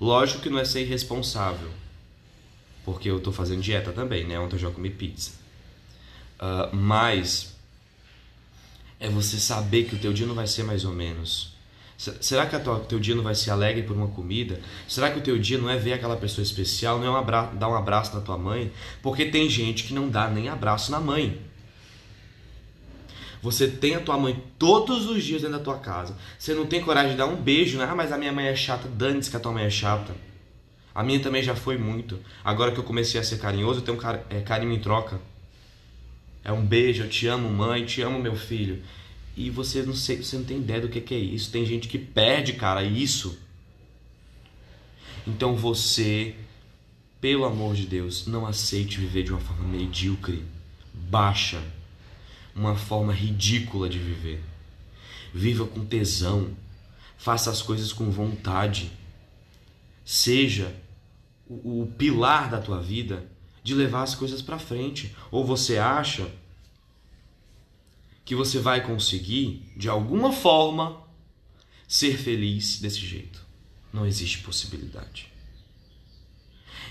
Lógico 0.00 0.42
que 0.42 0.50
não 0.50 0.58
é 0.58 0.64
ser 0.64 0.82
irresponsável. 0.82 1.70
Porque 2.84 3.08
eu 3.08 3.20
tô 3.20 3.32
fazendo 3.32 3.62
dieta 3.62 3.92
também, 3.92 4.26
né? 4.26 4.38
Ontem 4.38 4.56
eu 4.56 4.60
já 4.60 4.70
comi 4.70 4.90
pizza. 4.90 5.32
Uh, 6.38 6.76
mas 6.76 7.53
é 9.04 9.08
você 9.10 9.38
saber 9.38 9.84
que 9.84 9.94
o 9.94 9.98
teu 9.98 10.14
dia 10.14 10.26
não 10.26 10.34
vai 10.34 10.46
ser 10.46 10.62
mais 10.62 10.82
ou 10.84 10.92
menos. 10.92 11.52
Será 12.20 12.46
que 12.46 12.56
o 12.56 12.84
teu 12.88 12.98
dia 12.98 13.14
não 13.14 13.22
vai 13.22 13.34
ser 13.34 13.50
alegre 13.50 13.82
por 13.82 13.94
uma 13.94 14.08
comida? 14.08 14.60
Será 14.88 15.10
que 15.10 15.18
o 15.18 15.22
teu 15.22 15.38
dia 15.38 15.58
não 15.58 15.68
é 15.68 15.76
ver 15.76 15.92
aquela 15.92 16.16
pessoa 16.16 16.42
especial, 16.42 16.98
não 16.98 17.06
é 17.06 17.10
um 17.10 17.16
abraço, 17.16 17.54
dar 17.56 17.68
um 17.68 17.74
abraço 17.74 18.14
na 18.14 18.22
tua 18.22 18.38
mãe? 18.38 18.72
Porque 19.02 19.26
tem 19.26 19.48
gente 19.48 19.84
que 19.84 19.92
não 19.92 20.08
dá 20.08 20.28
nem 20.30 20.48
abraço 20.48 20.90
na 20.90 21.00
mãe. 21.00 21.38
Você 23.42 23.68
tem 23.68 23.94
a 23.94 24.00
tua 24.00 24.16
mãe 24.16 24.42
todos 24.58 25.06
os 25.06 25.22
dias 25.22 25.42
dentro 25.42 25.58
da 25.58 25.62
tua 25.62 25.78
casa. 25.78 26.16
Você 26.38 26.54
não 26.54 26.64
tem 26.64 26.82
coragem 26.82 27.10
de 27.10 27.18
dar 27.18 27.26
um 27.26 27.36
beijo, 27.36 27.76
né? 27.76 27.86
Ah, 27.88 27.94
mas 27.94 28.10
a 28.10 28.16
minha 28.16 28.32
mãe 28.32 28.46
é 28.46 28.56
chata. 28.56 28.88
Dane-se 28.88 29.30
que 29.30 29.36
a 29.36 29.40
tua 29.40 29.52
mãe 29.52 29.64
é 29.64 29.70
chata. 29.70 30.14
A 30.94 31.02
minha 31.02 31.20
também 31.20 31.42
já 31.42 31.54
foi 31.54 31.76
muito. 31.76 32.18
Agora 32.42 32.72
que 32.72 32.78
eu 32.78 32.84
comecei 32.84 33.20
a 33.20 33.24
ser 33.24 33.38
carinhoso, 33.38 33.80
eu 33.80 33.84
tenho 33.84 33.98
um 33.98 34.44
carinho 34.44 34.72
em 34.72 34.80
troca. 34.80 35.20
É 36.44 36.52
um 36.52 36.64
beijo, 36.64 37.02
eu 37.02 37.08
te 37.08 37.26
amo, 37.26 37.48
mãe, 37.48 37.84
te 37.84 38.02
amo, 38.02 38.18
meu 38.18 38.36
filho 38.36 38.82
e 39.36 39.50
você 39.50 39.82
não, 39.82 39.94
sei, 39.94 40.22
você 40.22 40.36
não 40.36 40.44
tem 40.44 40.58
ideia 40.58 40.80
do 40.80 40.88
que, 40.88 41.00
que 41.00 41.14
é 41.14 41.18
isso. 41.18 41.50
Tem 41.50 41.66
gente 41.66 41.88
que 41.88 41.98
perde, 41.98 42.52
cara, 42.52 42.84
isso. 42.84 43.38
Então 45.26 45.56
você, 45.56 46.36
pelo 47.20 47.44
amor 47.44 47.74
de 47.74 47.86
Deus, 47.86 48.26
não 48.26 48.46
aceite 48.46 49.00
viver 49.00 49.24
de 49.24 49.32
uma 49.32 49.40
forma 49.40 49.66
medíocre, 49.66 50.44
baixa, 50.92 51.62
uma 52.54 52.76
forma 52.76 53.12
ridícula 53.12 53.88
de 53.88 53.98
viver. 53.98 54.40
Viva 55.32 55.66
com 55.66 55.84
tesão, 55.84 56.50
faça 57.18 57.50
as 57.50 57.60
coisas 57.60 57.92
com 57.92 58.10
vontade. 58.10 58.92
Seja 60.04 60.72
o, 61.48 61.82
o 61.82 61.86
pilar 61.98 62.48
da 62.48 62.60
tua 62.60 62.80
vida 62.80 63.28
de 63.64 63.74
levar 63.74 64.02
as 64.02 64.14
coisas 64.14 64.42
para 64.42 64.58
frente. 64.58 65.16
Ou 65.30 65.44
você 65.44 65.78
acha 65.78 66.30
que 68.24 68.34
você 68.34 68.58
vai 68.58 68.86
conseguir, 68.86 69.62
de 69.76 69.88
alguma 69.88 70.32
forma, 70.32 71.02
ser 71.88 72.16
feliz 72.18 72.78
desse 72.78 73.00
jeito. 73.00 73.44
Não 73.92 74.06
existe 74.06 74.38
possibilidade. 74.38 75.32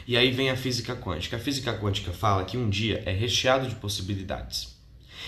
E 0.08 0.18
aí 0.18 0.32
vem 0.32 0.50
a 0.50 0.58
física 0.58 0.96
quântica. 0.96 1.38
A 1.38 1.40
física 1.40 1.78
quântica 1.78 2.12
fala 2.12 2.44
que 2.44 2.58
um 2.58 2.70
dia 2.70 3.04
é 3.06 3.12
recheado 3.12 3.70
de 3.70 3.76
possibilidades. 3.76 4.76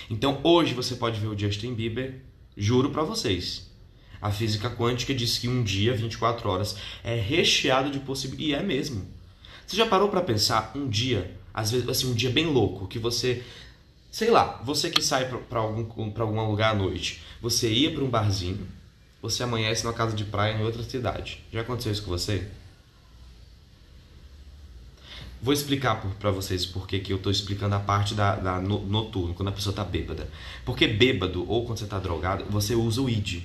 Então 0.09 0.41
hoje 0.43 0.73
você 0.73 0.95
pode 0.95 1.19
ver 1.19 1.27
o 1.27 1.37
Justin 1.37 1.73
Bieber, 1.73 2.21
juro 2.57 2.89
para 2.89 3.03
vocês. 3.03 3.71
A 4.21 4.31
física 4.31 4.69
quântica 4.69 5.13
diz 5.13 5.37
que 5.37 5.47
um 5.47 5.63
dia, 5.63 5.93
24 5.93 6.49
horas, 6.49 6.75
é 7.03 7.15
recheado 7.15 7.91
de 7.91 7.99
possibilidades. 7.99 8.49
E 8.49 8.53
é 8.53 8.63
mesmo. 8.63 9.14
Você 9.65 9.75
já 9.75 9.85
parou 9.85 10.09
para 10.09 10.21
pensar 10.21 10.71
um 10.75 10.87
dia, 10.87 11.35
às 11.53 11.71
vezes 11.71 11.87
assim, 11.87 12.11
um 12.11 12.13
dia 12.13 12.29
bem 12.29 12.45
louco, 12.45 12.87
que 12.87 12.99
você 12.99 13.43
Sei 14.15 14.31
lá, 14.31 14.61
você 14.63 14.89
que 14.89 15.01
sai 15.01 15.27
para 15.27 15.59
algum, 15.59 16.09
pra 16.09 16.23
algum 16.23 16.41
lugar 16.49 16.71
à 16.71 16.73
noite, 16.73 17.21
você 17.41 17.69
ia 17.69 17.91
para 17.91 18.01
um 18.01 18.09
barzinho, 18.09 18.65
você 19.21 19.43
amanhece 19.43 19.83
numa 19.83 19.91
casa 19.91 20.15
de 20.15 20.23
praia 20.23 20.53
em 20.53 20.63
outra 20.63 20.81
cidade. 20.83 21.43
Já 21.51 21.59
aconteceu 21.59 21.91
isso 21.91 22.01
com 22.01 22.11
você? 22.11 22.47
Vou 25.41 25.53
explicar 25.53 26.01
para 26.17 26.31
vocês 26.31 26.65
por 26.65 26.87
que 26.87 27.11
eu 27.11 27.17
estou 27.17 27.29
explicando 27.29 27.75
a 27.75 27.79
parte 27.81 28.13
da, 28.13 28.37
da 28.37 28.61
no, 28.61 28.85
noturno, 28.85 29.33
quando 29.33 29.49
a 29.49 29.51
pessoa 29.51 29.73
está 29.73 29.83
bêbada. 29.83 30.29
Porque 30.63 30.87
bêbado 30.87 31.45
ou 31.51 31.65
quando 31.65 31.79
você 31.79 31.83
está 31.83 31.99
drogado, 31.99 32.45
você 32.45 32.73
usa 32.73 33.01
o 33.01 33.09
id. 33.09 33.43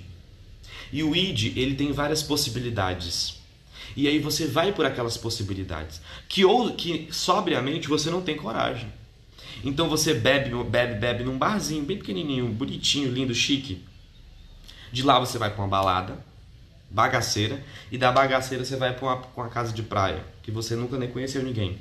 E 0.92 1.02
o 1.02 1.16
id, 1.16 1.58
ele 1.58 1.74
tem 1.74 1.90
várias 1.90 2.22
possibilidades. 2.22 3.39
E 3.97 4.06
aí 4.06 4.18
você 4.18 4.47
vai 4.47 4.73
por 4.73 4.87
aquelas 4.87 5.16
possibilidades. 5.16 6.00
Que, 6.28 6.44
ou, 6.44 6.75
que 6.75 7.09
sobriamente 7.11 7.88
você 7.88 8.11
não 8.11 8.23
tem 8.23 8.37
coragem. 8.37 8.92
Então 9.62 9.88
você 9.88 10.14
bebe, 10.14 10.50
bebe, 10.64 10.94
bebe 10.94 11.25
num 11.25 11.37
barzinho 11.37 11.85
bem 11.85 11.99
pequenininho, 11.99 12.49
bonitinho, 12.49 13.11
lindo, 13.11 13.35
chique. 13.35 13.85
De 14.92 15.02
lá 15.02 15.18
você 15.18 15.38
vai 15.38 15.50
para 15.50 15.62
uma 15.62 15.68
balada, 15.68 16.25
bagaceira, 16.90 17.62
e 17.90 17.99
da 17.99 18.11
bagaceira 18.11 18.64
você 18.64 18.76
vai 18.76 18.94
para 18.94 19.04
uma, 19.04 19.23
uma 19.37 19.49
casa 19.49 19.73
de 19.73 19.82
praia, 19.82 20.25
que 20.42 20.50
você 20.50 20.75
nunca 20.75 20.99
nem 20.99 21.11
conheceu 21.11 21.42
ninguém. 21.42 21.78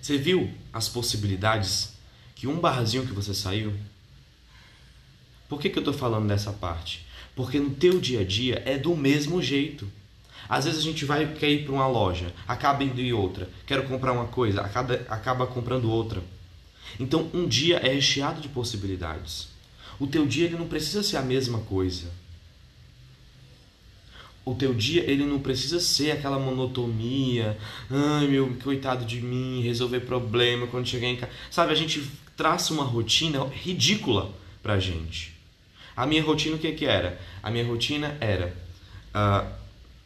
Você 0.00 0.18
viu 0.18 0.52
as 0.72 0.88
possibilidades 0.88 1.94
que 2.34 2.46
um 2.46 2.58
barzinho 2.58 3.06
que 3.06 3.12
você 3.12 3.34
saiu? 3.34 3.74
Por 5.48 5.60
que, 5.60 5.70
que 5.70 5.78
eu 5.78 5.80
estou 5.82 5.94
falando 5.94 6.28
dessa 6.28 6.52
parte? 6.52 7.06
Porque 7.34 7.58
no 7.58 7.70
teu 7.70 7.98
dia 8.00 8.20
a 8.20 8.24
dia 8.24 8.62
é 8.66 8.76
do 8.76 8.94
mesmo 8.94 9.42
jeito. 9.42 9.90
Às 10.48 10.64
vezes 10.64 10.80
a 10.80 10.82
gente 10.82 11.04
vai 11.04 11.34
quer 11.34 11.50
ir 11.50 11.64
para 11.64 11.74
uma 11.74 11.86
loja, 11.86 12.32
acaba 12.46 12.82
indo 12.82 13.00
em 13.00 13.12
outra. 13.12 13.48
Quero 13.66 13.82
comprar 13.84 14.12
uma 14.12 14.26
coisa, 14.26 14.62
acaba, 14.62 14.94
acaba 15.08 15.46
comprando 15.46 15.90
outra. 15.90 16.22
Então 16.98 17.28
um 17.34 17.46
dia 17.46 17.76
é 17.76 17.92
recheado 17.92 18.40
de 18.40 18.48
possibilidades. 18.48 19.48
O 20.00 20.06
teu 20.06 20.26
dia 20.26 20.46
ele 20.46 20.56
não 20.56 20.68
precisa 20.68 21.02
ser 21.02 21.16
a 21.16 21.22
mesma 21.22 21.58
coisa. 21.60 22.10
O 24.44 24.54
teu 24.54 24.72
dia 24.72 25.02
ele 25.02 25.26
não 25.26 25.40
precisa 25.40 25.78
ser 25.78 26.12
aquela 26.12 26.38
monotonia. 26.38 27.58
Ai 27.90 28.26
meu, 28.26 28.56
coitado 28.62 29.04
de 29.04 29.20
mim, 29.20 29.60
resolver 29.62 30.00
problema 30.00 30.66
quando 30.66 30.86
chegar 30.86 31.08
em 31.08 31.16
casa. 31.16 31.32
Sabe, 31.50 31.72
a 31.72 31.74
gente 31.74 32.10
traça 32.34 32.72
uma 32.72 32.84
rotina 32.84 33.44
ridícula 33.48 34.32
pra 34.62 34.78
gente. 34.78 35.34
A 35.94 36.06
minha 36.06 36.22
rotina 36.22 36.56
o 36.56 36.58
que 36.58 36.72
que 36.72 36.86
era? 36.86 37.20
A 37.42 37.50
minha 37.50 37.66
rotina 37.66 38.16
era 38.20 38.56
uh, 39.14 39.52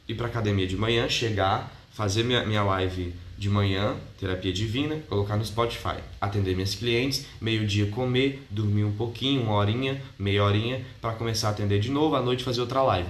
ir 0.08 0.14
para 0.14 0.26
academia 0.26 0.66
de 0.66 0.76
manhã, 0.76 1.08
chegar, 1.08 1.72
fazer 1.92 2.22
minha, 2.22 2.44
minha 2.44 2.62
live 2.62 3.14
de 3.36 3.48
manhã, 3.48 3.96
terapia 4.18 4.52
divina, 4.52 4.96
colocar 5.08 5.36
no 5.36 5.44
Spotify, 5.44 5.96
atender 6.20 6.54
minhas 6.54 6.74
clientes, 6.74 7.26
meio-dia 7.40 7.86
comer, 7.86 8.46
dormir 8.48 8.84
um 8.84 8.92
pouquinho, 8.92 9.42
uma 9.42 9.54
horinha, 9.54 10.00
meia 10.18 10.44
horinha, 10.44 10.84
para 11.00 11.14
começar 11.14 11.48
a 11.48 11.50
atender 11.50 11.80
de 11.80 11.90
novo, 11.90 12.14
à 12.14 12.22
noite 12.22 12.44
fazer 12.44 12.60
outra 12.60 12.82
live. 12.82 13.08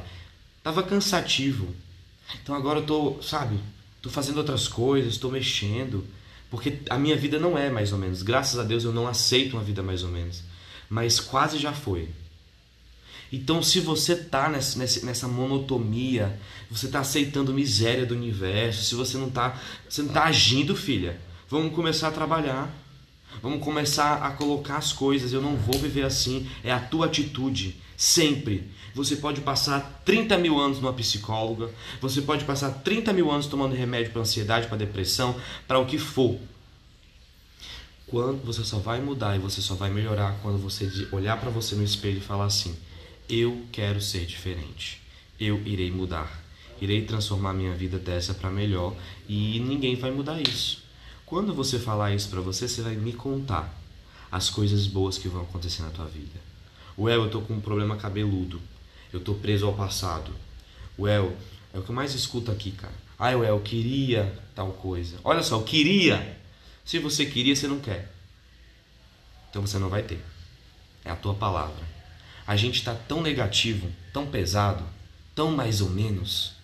Tava 0.63 0.83
cansativo. 0.83 1.69
Então 2.43 2.55
agora 2.55 2.79
eu 2.79 2.87
tô, 2.87 3.23
sabe, 3.23 3.59
tô 4.01 4.09
fazendo 4.09 4.39
outras 4.39 4.67
coisas, 4.67 5.19
tô 5.19 5.29
mexendo, 5.29 6.07
porque 6.51 6.79
a 6.89 6.97
minha 6.97 7.17
vida 7.17 7.39
não 7.39 7.59
é 7.59 7.69
mais 7.69 7.93
ou 7.93 7.99
menos. 7.99 8.23
Graças 8.23 8.59
a 8.59 8.63
Deus 8.63 8.85
eu 8.85 8.93
não 8.93 9.07
aceito 9.07 9.55
uma 9.55 9.63
vida 9.63 9.83
mais 9.83 10.03
ou 10.03 10.09
menos, 10.09 10.43
mas 10.89 11.21
quase 11.21 11.59
já 11.59 11.73
foi. 11.73 12.09
Então, 13.33 13.63
se 13.63 13.81
você 13.81 14.13
está 14.13 14.51
nessa, 14.51 14.79
nessa 15.07 15.27
monotonia, 15.27 16.39
você 16.71 16.87
está 16.87 17.01
aceitando 17.01 17.55
miséria 17.55 18.05
do 18.05 18.15
universo, 18.15 18.85
se 18.85 18.95
você 18.95 19.17
não 19.17 19.33
você 19.89 20.03
não 20.03 20.13
tá 20.13 20.25
agindo, 20.25 20.77
filha, 20.77 21.19
vamos 21.49 21.75
começar 21.75 22.09
a 22.09 22.13
trabalhar. 22.13 22.83
Vamos 23.41 23.65
começar 23.65 24.17
a 24.17 24.31
colocar 24.33 24.77
as 24.77 24.93
coisas. 24.93 25.33
Eu 25.33 25.41
não 25.41 25.57
vou 25.57 25.81
viver 25.81 26.03
assim. 26.03 26.49
É 26.63 26.71
a 26.71 26.79
tua 26.79 27.07
atitude. 27.07 27.81
Sempre. 27.97 28.71
Você 28.95 29.17
pode 29.17 29.41
passar 29.41 30.03
30 30.05 30.37
mil 30.37 30.59
anos 30.59 30.79
numa 30.79 30.93
psicóloga. 30.93 31.71
Você 32.01 32.21
pode 32.21 32.45
passar 32.45 32.71
30 32.71 33.13
mil 33.13 33.31
anos 33.31 33.47
tomando 33.47 33.75
remédio 33.75 34.13
para 34.13 34.21
ansiedade, 34.21 34.67
para 34.67 34.77
depressão, 34.77 35.35
para 35.67 35.79
o 35.79 35.87
que 35.87 35.99
for. 35.99 36.39
Quando 38.07 38.45
você 38.45 38.63
só 38.63 38.79
vai 38.79 39.01
mudar 39.01 39.37
e 39.37 39.39
você 39.39 39.63
só 39.63 39.75
vai 39.75 39.91
melhorar 39.91 40.39
quando 40.43 40.59
você 40.59 41.09
olhar 41.11 41.41
para 41.41 41.49
você 41.49 41.75
no 41.75 41.83
espelho 41.83 42.19
e 42.19 42.21
falar 42.21 42.45
assim: 42.45 42.77
eu 43.33 43.65
quero 43.73 43.99
ser 44.01 44.27
diferente. 44.27 45.01
Eu 45.41 45.67
irei 45.67 45.91
mudar. 45.91 46.43
Irei 46.81 47.03
transformar 47.03 47.55
minha 47.55 47.75
vida 47.75 47.99
dessa 47.99 48.35
para 48.35 48.51
melhor 48.51 48.95
e 49.27 49.59
ninguém 49.61 49.97
vai 49.97 50.11
mudar 50.11 50.41
isso. 50.41 50.83
Quando 51.25 51.55
você 51.55 51.79
falar 51.79 52.15
isso 52.15 52.29
para 52.29 52.43
você, 52.43 52.69
você 52.69 52.83
vai 52.83 52.95
me 52.95 53.13
contar 53.13 53.75
as 54.31 54.51
coisas 54.51 54.87
boas 54.87 55.17
que 55.17 55.29
vão 55.29 55.43
acontecer 55.43 55.83
na 55.83 55.89
tua 55.89 56.05
vida. 56.05 56.39
Well, 56.99 57.25
eu 57.25 57.31
tô 57.31 57.41
com 57.41 57.55
um 57.55 57.61
problema 57.61 57.97
cabeludo. 57.97 58.61
Eu 59.11 59.21
tô 59.21 59.35
preso 59.35 59.67
ao 59.67 59.73
passado. 59.73 60.31
Well, 60.99 61.35
é 61.73 61.79
o 61.79 61.83
que 61.83 61.91
eu 61.91 61.95
mais 61.95 62.15
escuto 62.15 62.51
aqui, 62.51 62.73
cara. 62.73 62.93
Ah, 63.19 63.31
well, 63.31 63.45
eu 63.45 63.61
queria 63.61 64.39
tal 64.55 64.73
coisa. 64.73 65.17
Olha 65.25 65.43
só, 65.43 65.57
eu 65.57 65.63
queria. 65.63 66.39
Se 66.85 66.99
você 66.99 67.25
queria, 67.25 67.57
você 67.57 67.67
não 67.67 67.81
quer. 67.81 68.13
Então 69.49 69.63
você 69.63 69.79
não 69.79 69.89
vai 69.89 70.03
ter. 70.03 70.23
É 71.05 71.11
a 71.11 71.17
tua 71.17 71.35
palavra 71.35 72.02
a 72.47 72.57
gente 72.57 72.77
está 72.77 72.95
tão 72.95 73.23
negativo, 73.23 73.91
tão 74.13 74.27
pesado, 74.27 74.85
tão 75.35 75.51
mais 75.51 75.81
ou 75.81 75.91
menos, 75.91 76.55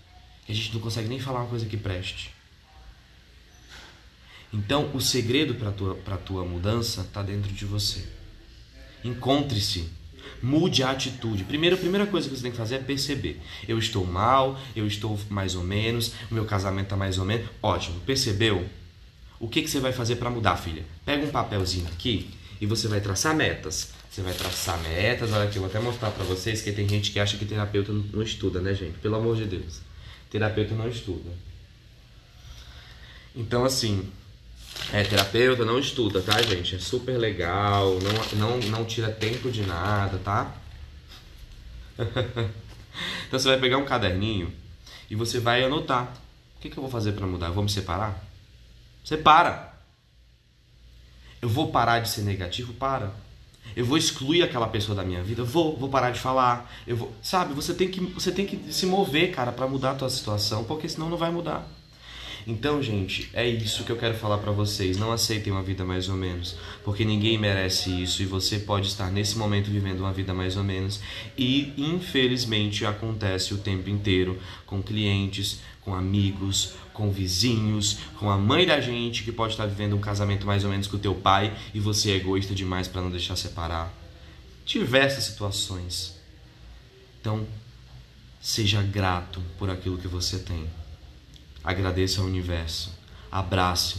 que 0.44 0.52
a 0.52 0.54
gente 0.54 0.72
não 0.74 0.80
consegue 0.80 1.08
nem 1.08 1.20
falar 1.20 1.40
uma 1.40 1.48
coisa 1.48 1.66
que 1.66 1.76
preste. 1.76 2.34
Então, 4.52 4.90
o 4.94 5.00
segredo 5.00 5.54
para 5.54 5.70
tua 5.70 5.94
para 5.94 6.16
tua 6.16 6.44
mudança 6.44 7.02
está 7.02 7.22
dentro 7.22 7.52
de 7.52 7.64
você. 7.64 8.06
Encontre-se. 9.04 9.90
Mude 10.42 10.82
a 10.82 10.90
atitude. 10.90 11.44
Primeiro, 11.44 11.76
a 11.76 11.78
primeira 11.78 12.06
coisa 12.06 12.28
que 12.28 12.36
você 12.36 12.42
tem 12.42 12.50
que 12.50 12.56
fazer 12.56 12.76
é 12.76 12.78
perceber. 12.78 13.40
Eu 13.66 13.78
estou 13.78 14.06
mal, 14.06 14.58
eu 14.76 14.86
estou 14.86 15.18
mais 15.28 15.54
ou 15.54 15.64
menos, 15.64 16.12
o 16.30 16.34
meu 16.34 16.44
casamento 16.44 16.84
está 16.84 16.96
mais 16.96 17.18
ou 17.18 17.24
menos. 17.24 17.48
Ótimo, 17.62 18.00
percebeu? 18.00 18.68
O 19.40 19.48
que, 19.48 19.62
que 19.62 19.70
você 19.70 19.80
vai 19.80 19.92
fazer 19.92 20.16
para 20.16 20.30
mudar, 20.30 20.56
filha? 20.56 20.84
Pega 21.04 21.24
um 21.24 21.30
papelzinho 21.30 21.86
aqui 21.88 22.30
e 22.60 22.66
você 22.66 22.88
vai 22.88 23.00
traçar 23.00 23.34
metas. 23.34 23.92
Você 24.18 24.22
vai 24.24 24.34
traçar 24.34 24.76
metas. 24.82 25.32
Olha 25.32 25.44
aqui, 25.44 25.58
eu 25.58 25.62
vou 25.62 25.70
até 25.70 25.78
mostrar 25.78 26.10
para 26.10 26.24
vocês 26.24 26.60
que 26.60 26.72
tem 26.72 26.88
gente 26.88 27.12
que 27.12 27.20
acha 27.20 27.36
que 27.36 27.44
terapeuta 27.44 27.92
não 27.92 28.20
estuda, 28.20 28.60
né, 28.60 28.74
gente? 28.74 28.98
Pelo 28.98 29.14
amor 29.14 29.36
de 29.36 29.44
Deus. 29.44 29.80
Terapeuta 30.28 30.74
não 30.74 30.88
estuda. 30.88 31.30
Então, 33.32 33.64
assim, 33.64 34.10
é, 34.92 35.04
terapeuta 35.04 35.64
não 35.64 35.78
estuda, 35.78 36.20
tá, 36.20 36.42
gente? 36.42 36.74
É 36.74 36.80
super 36.80 37.16
legal, 37.16 37.96
não, 38.00 38.58
não, 38.58 38.58
não 38.70 38.84
tira 38.84 39.08
tempo 39.08 39.52
de 39.52 39.62
nada, 39.64 40.18
tá? 40.18 40.52
então 41.96 43.38
você 43.38 43.46
vai 43.46 43.60
pegar 43.60 43.78
um 43.78 43.84
caderninho 43.84 44.52
e 45.08 45.14
você 45.14 45.38
vai 45.38 45.62
anotar. 45.62 46.12
O 46.56 46.60
que, 46.60 46.68
que 46.68 46.76
eu 46.76 46.82
vou 46.82 46.90
fazer 46.90 47.12
para 47.12 47.24
mudar? 47.24 47.46
Eu 47.46 47.54
vou 47.54 47.62
me 47.62 47.70
separar? 47.70 48.20
Separa. 49.04 49.74
Eu 51.40 51.48
vou 51.48 51.70
parar 51.70 52.00
de 52.00 52.08
ser 52.08 52.22
negativo? 52.22 52.72
Para. 52.72 53.27
Eu 53.76 53.84
vou 53.84 53.96
excluir 53.96 54.42
aquela 54.42 54.68
pessoa 54.68 54.96
da 54.96 55.04
minha 55.04 55.22
vida? 55.22 55.44
Vou, 55.44 55.76
vou 55.76 55.88
parar 55.88 56.10
de 56.10 56.20
falar. 56.20 56.72
Eu 56.86 56.96
vou, 56.96 57.12
sabe? 57.22 57.54
Você 57.54 57.74
tem 57.74 57.88
que, 57.88 58.00
você 58.00 58.32
tem 58.32 58.46
que 58.46 58.72
se 58.72 58.86
mover, 58.86 59.32
cara, 59.32 59.52
para 59.52 59.66
mudar 59.66 59.92
a 59.92 59.94
tua 59.94 60.10
situação, 60.10 60.64
porque 60.64 60.88
senão 60.88 61.08
não 61.08 61.16
vai 61.16 61.30
mudar. 61.30 61.68
Então, 62.48 62.82
gente, 62.82 63.28
é 63.34 63.46
isso 63.46 63.84
que 63.84 63.92
eu 63.92 63.96
quero 63.98 64.14
falar 64.14 64.38
para 64.38 64.50
vocês. 64.50 64.96
Não 64.96 65.12
aceitem 65.12 65.52
uma 65.52 65.62
vida 65.62 65.84
mais 65.84 66.08
ou 66.08 66.16
menos, 66.16 66.56
porque 66.82 67.04
ninguém 67.04 67.36
merece 67.36 67.90
isso 68.02 68.22
e 68.22 68.24
você 68.26 68.58
pode 68.58 68.88
estar 68.88 69.10
nesse 69.10 69.36
momento 69.36 69.70
vivendo 69.70 70.00
uma 70.00 70.14
vida 70.14 70.32
mais 70.32 70.56
ou 70.56 70.64
menos 70.64 70.98
e 71.36 71.74
infelizmente 71.76 72.86
acontece 72.86 73.52
o 73.52 73.58
tempo 73.58 73.90
inteiro 73.90 74.38
com 74.64 74.82
clientes, 74.82 75.60
com 75.88 75.94
amigos, 75.94 76.74
com 76.92 77.10
vizinhos, 77.10 77.98
com 78.18 78.30
a 78.30 78.36
mãe 78.36 78.66
da 78.66 78.78
gente 78.78 79.24
que 79.24 79.32
pode 79.32 79.54
estar 79.54 79.64
vivendo 79.64 79.96
um 79.96 80.00
casamento 80.00 80.46
mais 80.46 80.62
ou 80.62 80.70
menos 80.70 80.86
com 80.86 80.98
o 80.98 81.00
teu 81.00 81.14
pai 81.14 81.56
e 81.72 81.80
você 81.80 82.10
é 82.10 82.16
egoísta 82.16 82.54
demais 82.54 82.86
para 82.86 83.00
não 83.00 83.10
deixar 83.10 83.36
separar. 83.36 83.90
Diversas 84.66 85.24
situações. 85.24 86.20
Então, 87.18 87.46
seja 88.38 88.82
grato 88.82 89.42
por 89.58 89.70
aquilo 89.70 89.96
que 89.96 90.06
você 90.06 90.38
tem. 90.38 90.68
Agradeça 91.64 92.20
ao 92.20 92.26
universo, 92.26 92.92
abrace 93.32 93.96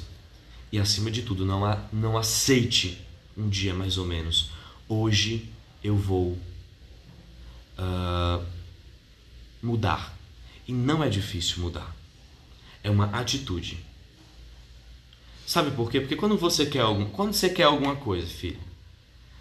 e, 0.72 0.77
acima 0.77 1.10
de 1.10 1.24
tudo, 1.24 1.43
não, 1.43 1.62
não 1.91 2.15
aceite 2.15 3.03
um 3.36 3.50
dia 3.50 3.74
mais 3.74 3.98
ou 3.98 4.05
menos. 4.05 4.51
Hoje 4.88 5.50
eu 5.84 5.98
vou 5.98 6.38
uh, 7.79 8.46
mudar. 9.63 10.19
E 10.70 10.72
não 10.72 11.04
é 11.04 11.10
difícil 11.10 11.64
mudar. 11.64 11.96
É 12.84 12.92
uma 12.92 13.06
atitude. 13.06 13.84
Sabe 15.44 15.72
por 15.72 15.90
quê? 15.90 16.00
Porque 16.00 16.16
quando 16.16 16.38
você 16.38 16.64
quer 16.64 16.82
algum, 16.82 17.10
quando 17.10 17.34
você 17.34 17.50
quer 17.50 17.64
alguma 17.64 17.96
coisa, 17.96 18.28
filho, 18.28 18.60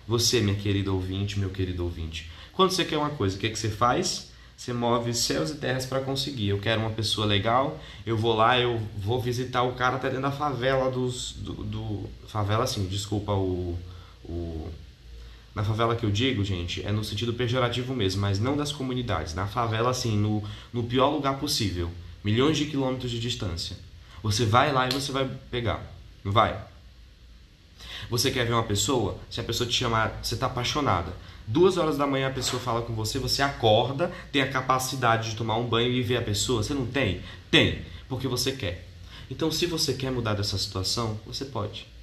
você, 0.06 0.40
minha 0.40 0.56
querida 0.56 0.90
ouvinte, 0.90 1.38
meu 1.38 1.50
querido 1.50 1.84
ouvinte, 1.84 2.30
quando 2.54 2.70
você 2.70 2.82
quer 2.82 2.96
uma 2.96 3.10
coisa, 3.10 3.36
o 3.36 3.38
que, 3.38 3.46
é 3.46 3.50
que 3.50 3.58
você 3.58 3.68
faz? 3.68 4.30
Você 4.56 4.72
move 4.72 5.12
céus 5.12 5.50
e 5.50 5.56
terras 5.56 5.84
para 5.84 6.00
conseguir. 6.00 6.48
Eu 6.48 6.60
quero 6.60 6.80
uma 6.80 6.92
pessoa 6.92 7.26
legal, 7.26 7.78
eu 8.06 8.16
vou 8.16 8.34
lá, 8.34 8.58
eu 8.58 8.80
vou 8.96 9.20
visitar 9.20 9.64
o 9.64 9.74
cara 9.74 9.96
até 9.96 10.08
dentro 10.08 10.22
da 10.22 10.32
favela 10.32 10.90
dos. 10.90 11.34
Do, 11.34 11.52
do 11.52 12.08
favela, 12.26 12.64
assim, 12.64 12.86
desculpa 12.86 13.32
o, 13.34 13.78
o. 14.24 14.66
Na 15.58 15.64
favela 15.64 15.96
que 15.96 16.06
eu 16.06 16.10
digo, 16.12 16.44
gente, 16.44 16.86
é 16.86 16.92
no 16.92 17.02
sentido 17.02 17.34
pejorativo 17.34 17.92
mesmo, 17.92 18.20
mas 18.20 18.38
não 18.38 18.56
das 18.56 18.70
comunidades. 18.70 19.34
Na 19.34 19.44
favela, 19.44 19.90
assim, 19.90 20.16
no, 20.16 20.40
no 20.72 20.84
pior 20.84 21.08
lugar 21.08 21.36
possível. 21.40 21.90
Milhões 22.22 22.56
de 22.56 22.66
quilômetros 22.66 23.10
de 23.10 23.18
distância. 23.18 23.76
Você 24.22 24.46
vai 24.46 24.72
lá 24.72 24.86
e 24.86 24.92
você 24.92 25.10
vai 25.10 25.28
pegar. 25.50 25.84
Não 26.22 26.30
vai? 26.30 26.56
Você 28.08 28.30
quer 28.30 28.46
ver 28.46 28.52
uma 28.52 28.62
pessoa? 28.62 29.18
Se 29.28 29.40
a 29.40 29.42
pessoa 29.42 29.68
te 29.68 29.74
chamar, 29.74 30.20
você 30.22 30.34
está 30.34 30.46
apaixonada. 30.46 31.12
Duas 31.44 31.76
horas 31.76 31.98
da 31.98 32.06
manhã 32.06 32.28
a 32.28 32.32
pessoa 32.32 32.62
fala 32.62 32.82
com 32.82 32.94
você, 32.94 33.18
você 33.18 33.42
acorda, 33.42 34.12
tem 34.30 34.42
a 34.42 34.48
capacidade 34.48 35.30
de 35.30 35.36
tomar 35.36 35.56
um 35.56 35.66
banho 35.66 35.90
e 35.90 36.02
ver 36.02 36.18
a 36.18 36.22
pessoa. 36.22 36.62
Você 36.62 36.72
não 36.72 36.86
tem? 36.86 37.20
Tem, 37.50 37.84
porque 38.08 38.28
você 38.28 38.52
quer. 38.52 38.86
Então, 39.28 39.50
se 39.50 39.66
você 39.66 39.92
quer 39.92 40.12
mudar 40.12 40.34
dessa 40.34 40.56
situação, 40.56 41.18
você 41.26 41.44
pode. 41.44 41.97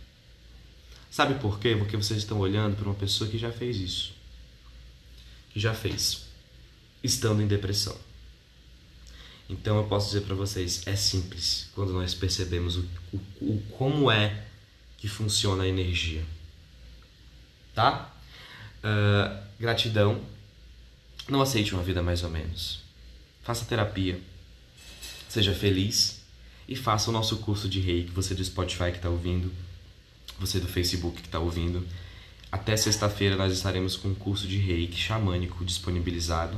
Sabe 1.16 1.36
por 1.36 1.62
quê? 1.62 1.78
Porque 1.78 1.96
vocês 1.96 2.20
estão 2.20 2.40
olhando 2.40 2.76
para 2.76 2.84
uma 2.84 2.94
pessoa 2.94 3.30
que 3.30 3.38
já 3.38 3.50
fez 3.50 3.78
isso. 3.78 4.14
Que 5.52 5.62
já 5.62 5.74
fez. 5.74 6.26
Estando 7.02 7.42
em 7.42 7.48
depressão. 7.48 7.98
Então 9.50 9.78
eu 9.78 9.86
posso 9.86 10.08
dizer 10.08 10.26
para 10.26 10.36
vocês, 10.36 10.86
é 10.86 10.94
simples 10.94 11.70
quando 11.74 11.94
nós 11.94 12.14
percebemos 12.14 12.76
o, 12.76 12.86
o, 13.14 13.18
o, 13.40 13.64
como 13.78 14.12
é 14.12 14.46
que 14.98 15.08
funciona 15.08 15.64
a 15.64 15.68
energia. 15.70 16.22
Tá? 17.74 18.14
Uh, 18.84 19.42
gratidão. 19.58 20.22
Não 21.30 21.42
aceite 21.42 21.74
uma 21.74 21.84
vida 21.84 22.04
mais 22.04 22.26
ou 22.26 22.30
menos. 22.30 22.82
Faça 23.42 23.64
terapia. 23.64 24.20
Seja 25.30 25.54
feliz. 25.54 26.20
E 26.68 26.76
faça 26.76 27.10
o 27.10 27.14
nosso 27.14 27.38
curso 27.38 27.70
de 27.70 27.80
reiki. 27.80 28.12
Você 28.12 28.36
do 28.36 28.44
Spotify 28.44 28.92
que 28.92 28.98
está 28.98 29.10
ouvindo. 29.10 29.50
Você 30.40 30.60
do 30.60 30.68
Facebook 30.68 31.22
que 31.22 31.28
está 31.28 31.40
ouvindo. 31.40 31.86
Até 32.52 32.78
sexta-feira 32.78 33.36
nós 33.36 33.52
estaremos 33.52 33.96
com 33.96 34.10
um 34.10 34.16
curso 34.16 34.48
de 34.48 34.58
reiki 34.58 34.98
xamânico 34.98 35.64
disponibilizado. 35.66 36.58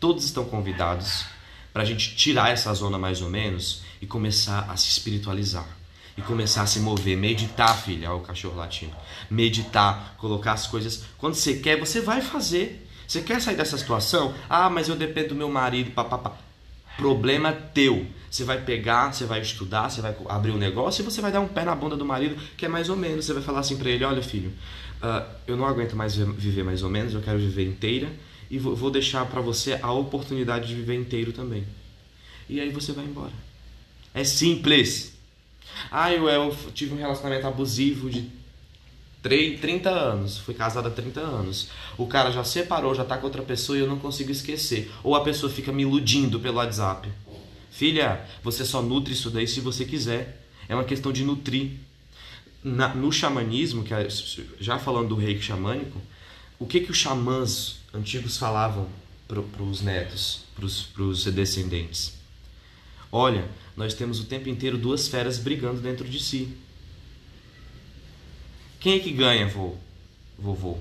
Todos 0.00 0.24
estão 0.24 0.44
convidados 0.44 1.24
para 1.72 1.82
a 1.82 1.84
gente 1.84 2.14
tirar 2.16 2.50
essa 2.50 2.72
zona 2.74 2.98
mais 2.98 3.22
ou 3.22 3.30
menos 3.30 3.82
e 4.00 4.06
começar 4.06 4.70
a 4.70 4.76
se 4.76 4.88
espiritualizar 4.88 5.66
e 6.16 6.22
começar 6.22 6.62
a 6.62 6.66
se 6.66 6.78
mover, 6.80 7.16
meditar, 7.16 7.76
filha, 7.76 8.12
o 8.12 8.20
cachorro 8.20 8.56
latino. 8.56 8.94
Meditar, 9.30 10.14
colocar 10.18 10.52
as 10.52 10.66
coisas. 10.66 11.04
Quando 11.16 11.34
você 11.34 11.54
quer, 11.54 11.78
você 11.78 12.00
vai 12.00 12.20
fazer. 12.20 12.86
Você 13.06 13.22
quer 13.22 13.40
sair 13.40 13.56
dessa 13.56 13.78
situação? 13.78 14.34
Ah, 14.48 14.68
mas 14.68 14.88
eu 14.88 14.96
dependo 14.96 15.30
do 15.30 15.34
meu 15.34 15.48
marido, 15.48 15.90
papapá. 15.92 16.32
Problema 16.96 17.52
teu. 17.52 18.06
Você 18.32 18.44
vai 18.44 18.62
pegar, 18.62 19.12
você 19.12 19.26
vai 19.26 19.42
estudar, 19.42 19.90
você 19.90 20.00
vai 20.00 20.16
abrir 20.30 20.52
um 20.52 20.56
negócio 20.56 21.02
e 21.02 21.04
você 21.04 21.20
vai 21.20 21.30
dar 21.30 21.42
um 21.42 21.48
pé 21.48 21.64
na 21.64 21.74
bunda 21.74 21.94
do 21.94 22.04
marido, 22.06 22.34
que 22.56 22.64
é 22.64 22.68
mais 22.68 22.88
ou 22.88 22.96
menos. 22.96 23.26
Você 23.26 23.34
vai 23.34 23.42
falar 23.42 23.60
assim 23.60 23.76
para 23.76 23.90
ele: 23.90 24.02
Olha, 24.06 24.22
filho, 24.22 24.50
uh, 25.02 25.22
eu 25.46 25.54
não 25.54 25.66
aguento 25.66 25.94
mais 25.94 26.16
viver 26.16 26.64
mais 26.64 26.82
ou 26.82 26.88
menos, 26.88 27.12
eu 27.12 27.20
quero 27.20 27.38
viver 27.38 27.68
inteira 27.68 28.10
e 28.50 28.58
vou 28.58 28.90
deixar 28.90 29.26
para 29.26 29.42
você 29.42 29.78
a 29.82 29.92
oportunidade 29.92 30.66
de 30.66 30.74
viver 30.74 30.94
inteiro 30.94 31.30
também. 31.30 31.66
E 32.48 32.58
aí 32.58 32.70
você 32.70 32.92
vai 32.92 33.04
embora. 33.04 33.32
É 34.14 34.24
simples. 34.24 35.12
Ah, 35.90 36.10
eu, 36.10 36.26
eu 36.26 36.56
tive 36.72 36.94
um 36.94 36.98
relacionamento 36.98 37.46
abusivo 37.46 38.08
de 38.08 38.30
30 39.22 39.90
anos, 39.90 40.38
fui 40.38 40.54
casada 40.54 40.88
há 40.88 40.90
30 40.90 41.20
anos. 41.20 41.68
O 41.98 42.06
cara 42.06 42.30
já 42.30 42.42
separou, 42.44 42.94
já 42.94 43.04
tá 43.04 43.18
com 43.18 43.26
outra 43.26 43.42
pessoa 43.42 43.76
e 43.76 43.82
eu 43.82 43.86
não 43.86 43.98
consigo 43.98 44.32
esquecer. 44.32 44.90
Ou 45.04 45.14
a 45.14 45.22
pessoa 45.22 45.52
fica 45.52 45.70
me 45.70 45.82
iludindo 45.82 46.40
pelo 46.40 46.56
WhatsApp. 46.56 47.08
Filha, 47.72 48.22
você 48.44 48.66
só 48.66 48.82
nutre 48.82 49.14
isso 49.14 49.30
daí 49.30 49.48
se 49.48 49.60
você 49.60 49.86
quiser. 49.86 50.46
É 50.68 50.74
uma 50.74 50.84
questão 50.84 51.10
de 51.10 51.24
nutrir. 51.24 51.72
Na, 52.62 52.94
no 52.94 53.10
xamanismo, 53.10 53.82
que 53.82 53.92
é, 53.92 54.06
já 54.60 54.78
falando 54.78 55.08
do 55.08 55.14
reiki 55.16 55.42
xamânico, 55.42 56.00
o 56.60 56.66
que 56.66 56.78
que 56.78 56.92
os 56.92 56.96
xamãs 56.96 57.80
antigos 57.92 58.36
falavam 58.36 58.88
para 59.26 59.62
os 59.64 59.80
netos, 59.80 60.42
para 60.54 61.02
os 61.02 61.24
descendentes? 61.24 62.12
Olha, 63.10 63.48
nós 63.76 63.94
temos 63.94 64.20
o 64.20 64.24
tempo 64.24 64.48
inteiro 64.48 64.78
duas 64.78 65.08
feras 65.08 65.38
brigando 65.38 65.80
dentro 65.80 66.08
de 66.08 66.20
si. 66.20 66.56
Quem 68.78 68.94
é 68.94 68.98
que 69.00 69.10
ganha, 69.10 69.48
vô? 69.48 69.74
vovô? 70.38 70.78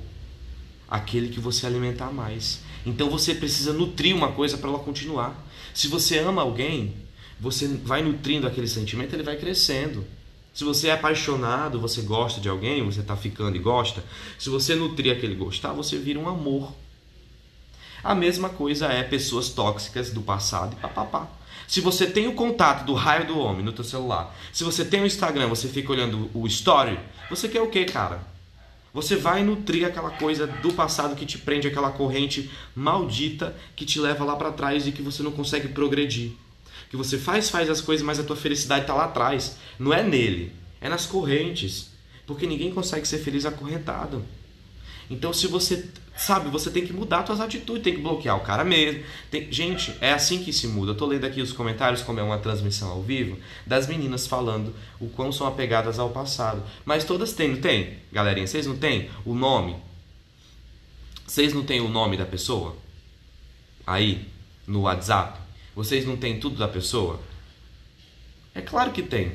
Aquele 0.87 1.29
que 1.29 1.39
você 1.39 1.65
alimentar 1.65 2.11
mais. 2.11 2.59
Então 2.85 3.09
você 3.09 3.33
precisa 3.33 3.73
nutrir 3.73 4.15
uma 4.15 4.33
coisa 4.33 4.57
para 4.57 4.69
ela 4.69 4.79
continuar. 4.79 5.47
Se 5.73 5.87
você 5.87 6.19
ama 6.19 6.41
alguém, 6.41 6.95
você 7.39 7.67
vai 7.67 8.01
nutrindo 8.01 8.45
aquele 8.45 8.67
sentimento, 8.67 9.13
ele 9.13 9.23
vai 9.23 9.37
crescendo. 9.37 10.05
Se 10.53 10.63
você 10.63 10.89
é 10.89 10.91
apaixonado, 10.91 11.79
você 11.79 12.01
gosta 12.01 12.41
de 12.41 12.49
alguém, 12.49 12.83
você 12.83 12.99
está 12.99 13.15
ficando 13.15 13.55
e 13.55 13.59
gosta, 13.59 14.03
se 14.37 14.49
você 14.49 14.75
nutrir 14.75 15.11
aquele 15.11 15.33
gostar, 15.33 15.71
você 15.71 15.97
vira 15.97 16.19
um 16.19 16.27
amor. 16.27 16.73
A 18.03 18.13
mesma 18.13 18.49
coisa 18.49 18.87
é 18.87 19.03
pessoas 19.03 19.49
tóxicas 19.49 20.11
do 20.11 20.21
passado 20.21 20.75
e 20.77 20.81
papapá. 20.81 21.29
Se 21.67 21.79
você 21.79 22.05
tem 22.05 22.27
o 22.27 22.33
contato 22.33 22.85
do 22.85 22.93
raio 22.93 23.27
do 23.27 23.39
homem 23.39 23.63
no 23.63 23.71
teu 23.71 23.83
celular, 23.83 24.35
se 24.51 24.63
você 24.63 24.83
tem 24.83 25.01
o 25.01 25.05
Instagram, 25.05 25.47
você 25.47 25.69
fica 25.69 25.91
olhando 25.91 26.29
o 26.33 26.45
story, 26.47 26.99
você 27.29 27.47
quer 27.47 27.61
o 27.61 27.69
que, 27.69 27.85
cara? 27.85 28.30
Você 28.93 29.15
vai 29.15 29.43
nutrir 29.43 29.85
aquela 29.85 30.09
coisa 30.11 30.45
do 30.45 30.73
passado 30.73 31.15
que 31.15 31.25
te 31.25 31.37
prende 31.37 31.67
aquela 31.67 31.91
corrente 31.91 32.51
maldita 32.75 33.55
que 33.75 33.85
te 33.85 33.99
leva 33.99 34.25
lá 34.25 34.35
para 34.35 34.51
trás 34.51 34.85
e 34.85 34.91
que 34.91 35.01
você 35.01 35.23
não 35.23 35.31
consegue 35.31 35.69
progredir. 35.69 36.33
Que 36.89 36.97
você 36.97 37.17
faz, 37.17 37.49
faz 37.49 37.69
as 37.69 37.79
coisas, 37.79 38.05
mas 38.05 38.19
a 38.19 38.23
tua 38.23 38.35
felicidade 38.35 38.81
está 38.81 38.93
lá 38.93 39.05
atrás. 39.05 39.57
Não 39.79 39.93
é 39.93 40.03
nele, 40.03 40.51
é 40.81 40.89
nas 40.89 41.05
correntes, 41.05 41.91
porque 42.27 42.45
ninguém 42.45 42.73
consegue 42.73 43.07
ser 43.07 43.19
feliz 43.19 43.45
acorrentado. 43.45 44.25
Então, 45.09 45.31
se 45.31 45.47
você 45.47 45.89
sabe, 46.21 46.49
você 46.49 46.69
tem 46.69 46.85
que 46.85 46.93
mudar 46.93 47.25
suas 47.25 47.39
atitudes, 47.39 47.83
tem 47.83 47.95
que 47.95 48.01
bloquear 48.01 48.37
o 48.37 48.41
cara 48.41 48.63
mesmo. 48.63 49.03
Tem... 49.29 49.51
Gente, 49.51 49.95
é 49.99 50.13
assim 50.13 50.43
que 50.43 50.53
se 50.53 50.67
muda. 50.67 50.91
Eu 50.91 50.95
tô 50.95 51.05
lendo 51.05 51.25
aqui 51.25 51.41
os 51.41 51.51
comentários, 51.51 52.01
como 52.01 52.19
é 52.19 52.23
uma 52.23 52.37
transmissão 52.37 52.89
ao 52.89 53.01
vivo, 53.01 53.37
das 53.65 53.87
meninas 53.87 54.27
falando 54.27 54.75
o 54.99 55.09
quão 55.09 55.31
são 55.31 55.47
apegadas 55.47 55.99
ao 55.99 56.11
passado. 56.11 56.63
Mas 56.85 57.03
todas 57.03 57.33
têm, 57.33 57.49
não 57.49 57.61
tem? 57.61 57.97
Galerinha, 58.11 58.45
vocês 58.45 58.67
não 58.67 58.77
têm 58.77 59.09
o 59.25 59.33
nome? 59.33 59.75
Vocês 61.25 61.53
não 61.53 61.63
têm 61.63 61.81
o 61.81 61.89
nome 61.89 62.17
da 62.17 62.25
pessoa? 62.25 62.75
Aí, 63.85 64.27
no 64.67 64.81
WhatsApp? 64.81 65.39
Vocês 65.75 66.05
não 66.05 66.17
têm 66.17 66.39
tudo 66.39 66.57
da 66.57 66.67
pessoa? 66.67 67.19
É 68.53 68.61
claro 68.61 68.91
que 68.91 69.01
tem. 69.01 69.33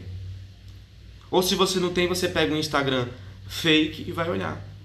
Ou 1.30 1.42
se 1.42 1.54
você 1.54 1.80
não 1.80 1.92
tem, 1.92 2.06
você 2.06 2.28
pega 2.28 2.54
um 2.54 2.58
Instagram 2.58 3.08
fake 3.48 4.04
e 4.06 4.12
vai 4.12 4.28
olhar. 4.30 4.75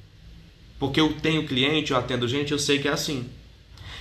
Porque 0.82 1.00
eu 1.00 1.14
tenho 1.14 1.46
cliente, 1.46 1.92
eu 1.92 1.98
atendo 1.98 2.28
gente, 2.28 2.52
eu 2.52 2.58
sei 2.58 2.80
que 2.80 2.88
é 2.88 2.92
assim. 2.92 3.30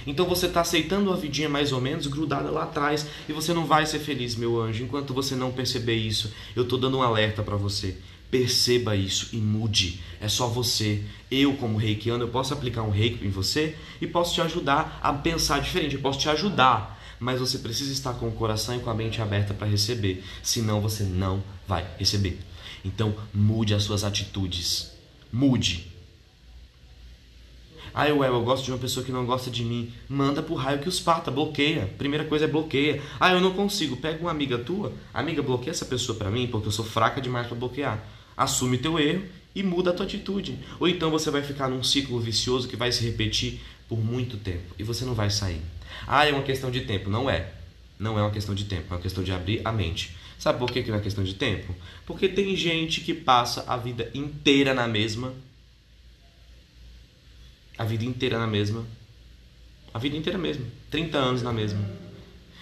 Então 0.06 0.26
você 0.26 0.46
está 0.46 0.62
aceitando 0.62 1.10
uma 1.10 1.16
vidinha 1.16 1.46
mais 1.46 1.72
ou 1.72 1.80
menos 1.80 2.06
grudada 2.06 2.50
lá 2.50 2.62
atrás 2.62 3.06
e 3.28 3.34
você 3.34 3.52
não 3.52 3.66
vai 3.66 3.84
ser 3.84 3.98
feliz, 3.98 4.34
meu 4.34 4.58
anjo, 4.58 4.82
enquanto 4.82 5.12
você 5.12 5.36
não 5.36 5.52
perceber 5.52 5.96
isso. 5.96 6.32
Eu 6.56 6.62
estou 6.62 6.78
dando 6.78 6.96
um 6.96 7.02
alerta 7.02 7.42
para 7.42 7.54
você. 7.54 7.98
Perceba 8.30 8.96
isso 8.96 9.28
e 9.34 9.36
mude. 9.36 10.00
É 10.22 10.26
só 10.26 10.46
você. 10.46 11.02
Eu, 11.30 11.52
como 11.58 11.76
reikiano, 11.76 12.24
eu 12.24 12.28
posso 12.28 12.54
aplicar 12.54 12.82
um 12.82 12.90
reiki 12.90 13.26
em 13.26 13.30
você 13.30 13.76
e 14.00 14.06
posso 14.06 14.32
te 14.32 14.40
ajudar 14.40 14.98
a 15.02 15.12
pensar 15.12 15.60
diferente. 15.60 15.96
Eu 15.96 16.00
posso 16.00 16.18
te 16.18 16.30
ajudar. 16.30 16.98
Mas 17.20 17.40
você 17.40 17.58
precisa 17.58 17.92
estar 17.92 18.14
com 18.14 18.26
o 18.26 18.32
coração 18.32 18.74
e 18.74 18.80
com 18.80 18.88
a 18.88 18.94
mente 18.94 19.20
aberta 19.20 19.52
para 19.52 19.66
receber. 19.66 20.24
Senão 20.42 20.80
você 20.80 21.02
não 21.02 21.44
vai 21.68 21.86
receber. 21.98 22.38
Então 22.82 23.14
mude 23.34 23.74
as 23.74 23.82
suas 23.82 24.02
atitudes. 24.02 24.92
Mude. 25.30 25.89
Ah, 27.94 28.08
eu, 28.08 28.22
eu 28.22 28.42
gosto 28.42 28.64
de 28.64 28.72
uma 28.72 28.78
pessoa 28.78 29.04
que 29.04 29.12
não 29.12 29.26
gosta 29.26 29.50
de 29.50 29.64
mim. 29.64 29.92
Manda 30.08 30.42
pro 30.42 30.54
raio 30.54 30.78
que 30.78 30.88
os 30.88 31.00
pata, 31.00 31.30
bloqueia. 31.30 31.92
Primeira 31.98 32.24
coisa 32.24 32.44
é 32.44 32.48
bloqueia. 32.48 33.02
Ah, 33.18 33.32
eu 33.32 33.40
não 33.40 33.52
consigo. 33.52 33.96
Pega 33.96 34.20
uma 34.20 34.30
amiga 34.30 34.58
tua, 34.58 34.92
amiga, 35.12 35.42
bloqueia 35.42 35.70
essa 35.70 35.84
pessoa 35.84 36.16
para 36.16 36.30
mim, 36.30 36.46
porque 36.46 36.68
eu 36.68 36.72
sou 36.72 36.84
fraca 36.84 37.20
demais 37.20 37.46
para 37.46 37.56
bloquear. 37.56 38.04
Assume 38.36 38.78
teu 38.78 38.98
erro 38.98 39.22
e 39.54 39.62
muda 39.62 39.90
a 39.90 39.92
tua 39.92 40.06
atitude. 40.06 40.58
Ou 40.78 40.88
então 40.88 41.10
você 41.10 41.30
vai 41.30 41.42
ficar 41.42 41.68
num 41.68 41.82
ciclo 41.82 42.20
vicioso 42.20 42.68
que 42.68 42.76
vai 42.76 42.92
se 42.92 43.04
repetir 43.04 43.60
por 43.88 43.98
muito 43.98 44.36
tempo 44.36 44.74
e 44.78 44.82
você 44.82 45.04
não 45.04 45.14
vai 45.14 45.30
sair. 45.30 45.60
Ah, 46.06 46.26
é 46.26 46.32
uma 46.32 46.42
questão 46.42 46.70
de 46.70 46.82
tempo. 46.82 47.10
Não 47.10 47.28
é. 47.28 47.52
Não 47.98 48.18
é 48.18 48.22
uma 48.22 48.30
questão 48.30 48.54
de 48.54 48.64
tempo, 48.64 48.86
é 48.90 48.94
uma 48.94 49.02
questão 49.02 49.22
de 49.22 49.30
abrir 49.30 49.60
a 49.62 49.70
mente. 49.70 50.16
Sabe 50.38 50.58
por 50.58 50.70
que, 50.70 50.82
que 50.82 50.90
não 50.90 50.96
é 50.96 51.02
questão 51.02 51.22
de 51.22 51.34
tempo? 51.34 51.76
Porque 52.06 52.26
tem 52.26 52.56
gente 52.56 53.02
que 53.02 53.12
passa 53.12 53.62
a 53.68 53.76
vida 53.76 54.10
inteira 54.14 54.72
na 54.72 54.88
mesma 54.88 55.34
a 57.80 57.84
vida 57.84 58.04
inteira 58.04 58.38
na 58.38 58.46
mesma. 58.46 58.84
A 59.94 59.98
vida 59.98 60.14
inteira 60.14 60.38
mesmo. 60.38 60.66
30 60.90 61.16
anos 61.16 61.42
na 61.42 61.50
mesma. 61.50 61.80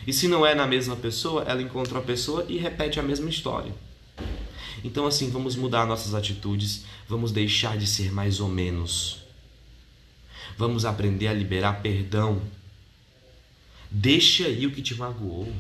E 0.07 0.13
se 0.13 0.29
não 0.29 0.47
é 0.47 0.55
na 0.55 0.65
mesma 0.65 0.95
pessoa, 0.95 1.43
ela 1.43 1.61
encontra 1.61 1.95
uma 1.95 2.05
pessoa 2.05 2.47
e 2.49 2.57
repete 2.57 3.01
a 3.01 3.03
mesma 3.03 3.29
história. 3.29 3.75
Então, 4.85 5.09
assim, 5.09 5.29
vamos 5.29 5.57
mudar 5.57 5.87
nossas 5.87 6.15
atitudes, 6.15 6.85
vamos 7.09 7.33
deixar 7.33 7.77
de 7.77 7.85
ser 7.85 8.13
mais 8.13 8.39
ou 8.39 8.47
menos. 8.47 9.25
Vamos 10.57 10.85
aprender 10.85 11.27
a 11.27 11.33
liberar 11.33 11.83
perdão. 11.83 12.41
Deixa 13.91 14.47
aí 14.47 14.69
o 14.69 14.71
que 14.71 14.81
te 14.81 14.95
magoou. 14.95 15.53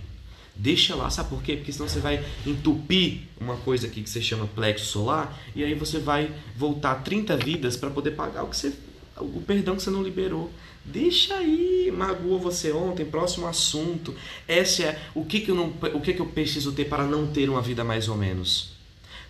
Deixa 0.55 0.95
lá, 0.95 1.11
sabe 1.11 1.31
por 1.31 1.43
quê? 1.43 1.57
Porque 1.57 1.73
senão 1.73 1.89
você 1.89 1.99
vai 1.99 2.25
entupir 2.47 3.23
uma 3.41 3.57
coisa 3.57 3.89
aqui 3.89 4.05
que 4.05 4.11
você 4.11 4.23
chama 4.23 4.47
plexo 4.47 4.87
solar 4.87 5.37
e 5.57 5.65
aí 5.65 5.75
você 5.75 5.99
vai 5.99 6.33
voltar 6.55 6.95
30 7.03 7.37
vidas 7.37 7.77
para 7.77 7.91
poder 7.91 8.13
pagar 8.13 8.45
o 8.45 8.49
que 8.49 8.57
você 8.57 8.73
o 9.21 9.43
perdão 9.47 9.77
que 9.77 9.83
você 9.83 9.91
não 9.91 10.03
liberou. 10.03 10.53
Deixa 10.85 11.35
aí, 11.35 11.93
magoou 11.95 12.39
você 12.39 12.73
ontem, 12.73 13.05
próximo 13.05 13.47
assunto. 13.47 14.15
Esse 14.47 14.85
é 14.85 15.03
o 15.15 15.25
que, 15.25 15.41
que 15.41 15.51
eu 15.51 15.55
não, 15.55 15.69
o 15.95 16.01
que, 16.01 16.15
que 16.15 16.21
eu 16.21 16.27
preciso 16.27 16.73
ter 16.73 16.87
para 16.87 17.07
não 17.07 17.27
ter 17.27 17.49
uma 17.49 17.61
vida 17.61 17.85
mais 17.85 18.09
ou 18.09 18.17
menos. 18.17 18.73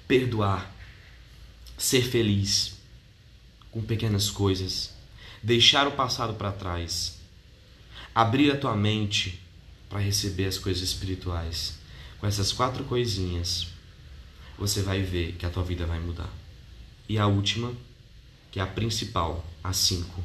Perdoar, 0.06 0.74
ser 1.76 2.02
feliz 2.02 2.78
com 3.70 3.82
pequenas 3.82 4.30
coisas, 4.30 4.94
deixar 5.42 5.86
o 5.86 5.92
passado 5.92 6.34
para 6.34 6.52
trás, 6.52 7.18
abrir 8.14 8.50
a 8.50 8.56
tua 8.56 8.74
mente 8.76 9.40
para 9.88 9.98
receber 9.98 10.46
as 10.46 10.58
coisas 10.58 10.82
espirituais. 10.82 11.78
Com 12.18 12.26
essas 12.26 12.52
quatro 12.52 12.84
coisinhas, 12.84 13.68
você 14.58 14.82
vai 14.82 15.02
ver 15.02 15.32
que 15.32 15.46
a 15.46 15.50
tua 15.50 15.62
vida 15.62 15.86
vai 15.86 16.00
mudar. 16.00 16.32
E 17.08 17.18
a 17.18 17.26
última 17.26 17.72
que 18.50 18.58
é 18.58 18.62
a 18.62 18.66
principal, 18.66 19.44
a 19.62 19.72
5. 19.72 20.22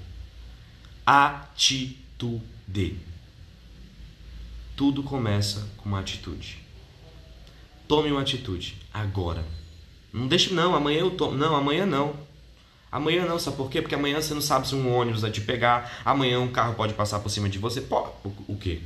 Atitude. 1.06 3.00
Tudo 4.76 5.04
começa 5.04 5.70
com 5.78 5.90
uma 5.90 6.00
atitude. 6.00 6.64
Tome 7.88 8.12
uma 8.12 8.22
atitude 8.22 8.78
agora. 8.94 9.46
Não 10.12 10.28
deixe 10.28 10.54
não, 10.54 10.76
amanhã 10.76 11.00
eu 11.00 11.12
tomo. 11.12 11.38
Não, 11.38 11.56
amanhã 11.56 11.86
não. 11.86 12.16
Amanhã 12.92 13.26
não, 13.26 13.40
sabe 13.40 13.58
por 13.58 13.72
quê? 13.72 13.82
Porque 13.82 13.96
amanhã 13.96 14.22
você 14.22 14.36
não 14.36 14.42
sabe 14.42 14.68
se 14.68 14.76
um 14.76 14.96
ônibus 14.96 15.22
vai 15.22 15.32
te 15.32 15.42
pegar, 15.42 16.02
amanhã 16.06 16.40
um 16.40 16.52
carro 16.52 16.76
pode 16.76 16.94
passar 16.94 17.20
por 17.20 17.30
cima 17.30 17.50
de 17.50 17.58
você. 17.58 17.82
Pode. 17.82 18.12
O, 18.48 18.56
quê? 18.56 18.82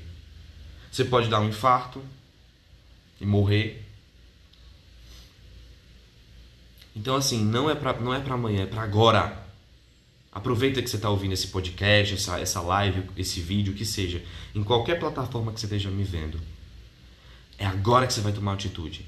Você 0.90 1.04
pode 1.04 1.30
dar 1.30 1.42
um 1.42 1.50
infarto 1.50 2.02
e 3.20 3.26
morrer. 3.26 3.86
Então, 6.96 7.18
assim, 7.18 7.44
não 7.44 7.70
é 7.70 7.76
para 7.76 8.00
não 8.00 8.14
é 8.14 8.22
para 8.22 8.36
amanhã, 8.36 8.64
é 8.64 8.66
para 8.66 8.82
agora. 8.82 9.47
Aproveita 10.38 10.84
que 10.84 10.88
você 10.88 10.98
está 10.98 11.10
ouvindo 11.10 11.34
esse 11.34 11.48
podcast, 11.48 12.14
essa, 12.14 12.40
essa 12.40 12.62
live, 12.62 13.06
esse 13.18 13.40
vídeo, 13.40 13.74
que 13.74 13.84
seja, 13.84 14.22
em 14.54 14.64
qualquer 14.64 15.00
plataforma 15.00 15.52
que 15.52 15.60
você 15.60 15.66
esteja 15.66 15.90
me 15.90 16.04
vendo. 16.04 16.40
É 17.58 17.66
agora 17.66 18.06
que 18.06 18.14
você 18.14 18.22
vai 18.22 18.32
tomar 18.32 18.54
atitude. 18.54 19.04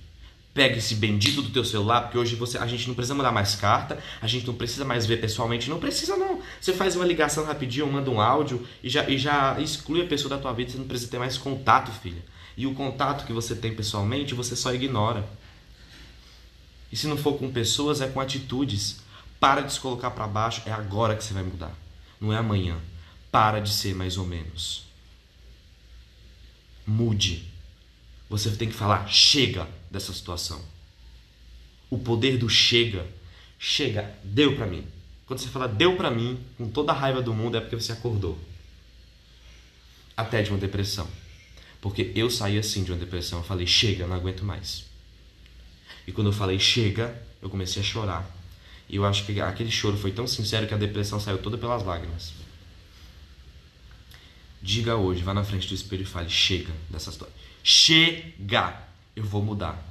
Pega 0.55 0.79
esse 0.79 0.95
bendito 0.95 1.43
do 1.43 1.51
teu 1.51 1.63
celular, 1.63 2.01
porque 2.01 2.17
hoje 2.17 2.35
você, 2.35 2.57
a 2.57 2.65
gente 2.65 2.87
não 2.87 2.95
precisa 2.95 3.13
mandar 3.13 3.31
mais 3.31 3.53
carta, 3.53 3.99
a 4.19 4.25
gente 4.25 4.47
não 4.47 4.55
precisa 4.55 4.83
mais 4.83 5.05
ver 5.05 5.21
pessoalmente, 5.21 5.69
não 5.69 5.79
precisa 5.79 6.17
não. 6.17 6.41
Você 6.59 6.73
faz 6.73 6.95
uma 6.95 7.05
ligação 7.05 7.45
rapidinho, 7.45 7.85
manda 7.85 8.09
um 8.09 8.19
áudio 8.19 8.67
e 8.83 8.89
já, 8.89 9.07
e 9.07 9.15
já 9.15 9.55
exclui 9.61 10.01
a 10.01 10.07
pessoa 10.07 10.31
da 10.31 10.41
tua 10.41 10.51
vida, 10.51 10.71
você 10.71 10.79
não 10.79 10.87
precisa 10.87 11.11
ter 11.11 11.19
mais 11.19 11.37
contato, 11.37 11.91
filha. 11.91 12.25
E 12.57 12.65
o 12.65 12.73
contato 12.73 13.27
que 13.27 13.33
você 13.33 13.53
tem 13.53 13.75
pessoalmente, 13.75 14.33
você 14.33 14.55
só 14.55 14.73
ignora. 14.73 15.29
E 16.91 16.97
se 16.97 17.05
não 17.05 17.17
for 17.17 17.37
com 17.37 17.51
pessoas, 17.51 18.01
é 18.01 18.07
com 18.07 18.19
atitudes. 18.19 19.07
Para 19.39 19.61
de 19.61 19.71
se 19.71 19.79
colocar 19.79 20.11
para 20.11 20.27
baixo, 20.27 20.61
é 20.65 20.71
agora 20.71 21.15
que 21.15 21.23
você 21.23 21.33
vai 21.33 21.43
mudar. 21.43 21.73
Não 22.19 22.33
é 22.33 22.37
amanhã. 22.37 22.77
Para 23.31 23.59
de 23.59 23.71
ser 23.71 23.95
mais 23.95 24.17
ou 24.17 24.25
menos. 24.25 24.85
Mude. 26.85 27.47
Você 28.29 28.51
tem 28.51 28.67
que 28.67 28.75
falar 28.75 29.07
chega 29.07 29.67
dessa 29.89 30.11
situação. 30.11 30.61
O 31.89 31.97
poder 31.97 32.37
do 32.37 32.49
chega. 32.49 33.07
Chega, 33.57 34.13
deu 34.23 34.55
para 34.55 34.65
mim. 34.65 34.85
Quando 35.25 35.39
você 35.39 35.47
fala 35.47 35.67
deu 35.67 35.95
para 35.95 36.11
mim, 36.11 36.39
com 36.57 36.69
toda 36.69 36.91
a 36.91 36.95
raiva 36.95 37.21
do 37.21 37.33
mundo, 37.33 37.55
é 37.55 37.61
porque 37.61 37.75
você 37.75 37.91
acordou. 37.91 38.37
Até 40.17 40.41
de 40.41 40.49
uma 40.49 40.59
depressão. 40.59 41.07
Porque 41.79 42.11
eu 42.13 42.29
saí 42.29 42.57
assim 42.57 42.83
de 42.83 42.91
uma 42.91 42.97
depressão. 42.97 43.39
Eu 43.39 43.45
falei, 43.45 43.65
chega, 43.65 44.05
não 44.05 44.15
aguento 44.15 44.43
mais. 44.43 44.85
E 46.05 46.11
quando 46.11 46.27
eu 46.27 46.33
falei 46.33 46.59
chega, 46.59 47.21
eu 47.41 47.49
comecei 47.49 47.81
a 47.81 47.85
chorar. 47.85 48.38
E 48.89 48.95
eu 48.95 49.05
acho 49.05 49.23
que 49.23 49.39
aquele 49.39 49.69
choro 49.69 49.95
foi 49.97 50.11
tão 50.11 50.25
sincero 50.25 50.67
que 50.67 50.73
a 50.73 50.77
depressão 50.77 51.19
saiu 51.19 51.37
toda 51.37 51.57
pelas 51.57 51.83
lágrimas. 51.83 52.33
Diga 54.61 54.95
hoje, 54.95 55.21
vá 55.21 55.33
na 55.33 55.43
frente 55.43 55.67
do 55.67 55.75
espelho 55.75 56.01
e 56.01 56.05
fale: 56.05 56.29
chega 56.29 56.73
dessa 56.89 57.11
história. 57.11 57.33
Chega! 57.63 58.81
Eu 59.15 59.23
vou 59.23 59.43
mudar. 59.43 59.81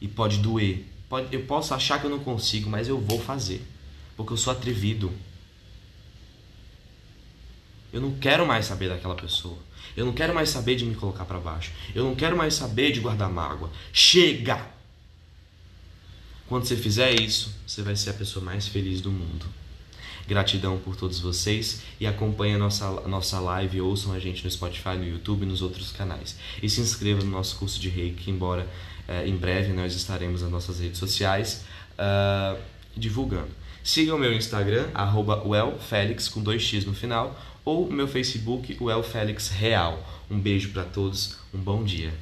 E 0.00 0.08
pode 0.08 0.38
doer. 0.38 0.84
Pode, 1.08 1.34
eu 1.34 1.44
posso 1.44 1.72
achar 1.72 2.00
que 2.00 2.06
eu 2.06 2.10
não 2.10 2.18
consigo, 2.18 2.68
mas 2.68 2.88
eu 2.88 3.00
vou 3.00 3.20
fazer. 3.20 3.62
Porque 4.16 4.32
eu 4.32 4.36
sou 4.36 4.52
atrevido. 4.52 5.12
Eu 7.92 8.00
não 8.00 8.18
quero 8.18 8.46
mais 8.46 8.66
saber 8.66 8.88
daquela 8.88 9.14
pessoa. 9.14 9.58
Eu 9.96 10.04
não 10.04 10.12
quero 10.12 10.34
mais 10.34 10.48
saber 10.48 10.74
de 10.74 10.84
me 10.84 10.94
colocar 10.94 11.24
para 11.24 11.38
baixo. 11.38 11.70
Eu 11.94 12.04
não 12.04 12.14
quero 12.14 12.36
mais 12.36 12.54
saber 12.54 12.92
de 12.92 13.00
guardar 13.00 13.30
mágoa. 13.30 13.70
Chega! 13.92 14.66
Quando 16.52 16.66
você 16.66 16.76
fizer 16.76 17.18
isso, 17.18 17.50
você 17.66 17.80
vai 17.80 17.96
ser 17.96 18.10
a 18.10 18.12
pessoa 18.12 18.44
mais 18.44 18.68
feliz 18.68 19.00
do 19.00 19.10
mundo. 19.10 19.46
Gratidão 20.28 20.76
por 20.76 20.94
todos 20.94 21.18
vocês 21.18 21.80
e 21.98 22.06
acompanhe 22.06 22.56
a 22.56 22.58
nossa, 22.58 22.90
nossa 23.08 23.40
live, 23.40 23.80
ouçam 23.80 24.12
a 24.12 24.18
gente 24.18 24.44
no 24.44 24.50
Spotify, 24.50 24.98
no 24.98 25.08
YouTube 25.08 25.44
e 25.44 25.46
nos 25.46 25.62
outros 25.62 25.92
canais. 25.92 26.36
E 26.62 26.68
se 26.68 26.82
inscreva 26.82 27.24
no 27.24 27.30
nosso 27.30 27.56
curso 27.56 27.80
de 27.80 27.88
Reiki, 27.88 28.30
embora 28.30 28.68
eh, 29.08 29.26
em 29.26 29.34
breve 29.34 29.72
nós 29.72 29.94
estaremos 29.94 30.42
nas 30.42 30.50
nossas 30.50 30.78
redes 30.78 30.98
sociais 30.98 31.64
uh, 31.92 32.60
divulgando. 32.94 33.48
Siga 33.82 34.14
o 34.14 34.18
meu 34.18 34.34
Instagram, 34.34 34.90
arroba 34.92 35.42
wellfelix, 35.42 36.28
com 36.28 36.42
dois 36.42 36.62
x 36.62 36.84
no 36.84 36.92
final, 36.92 37.34
ou 37.64 37.90
meu 37.90 38.06
Facebook, 38.06 38.76
Well 38.78 39.02
Real. 39.58 40.06
Um 40.30 40.38
beijo 40.38 40.68
para 40.68 40.84
todos, 40.84 41.38
um 41.54 41.58
bom 41.58 41.82
dia. 41.82 42.12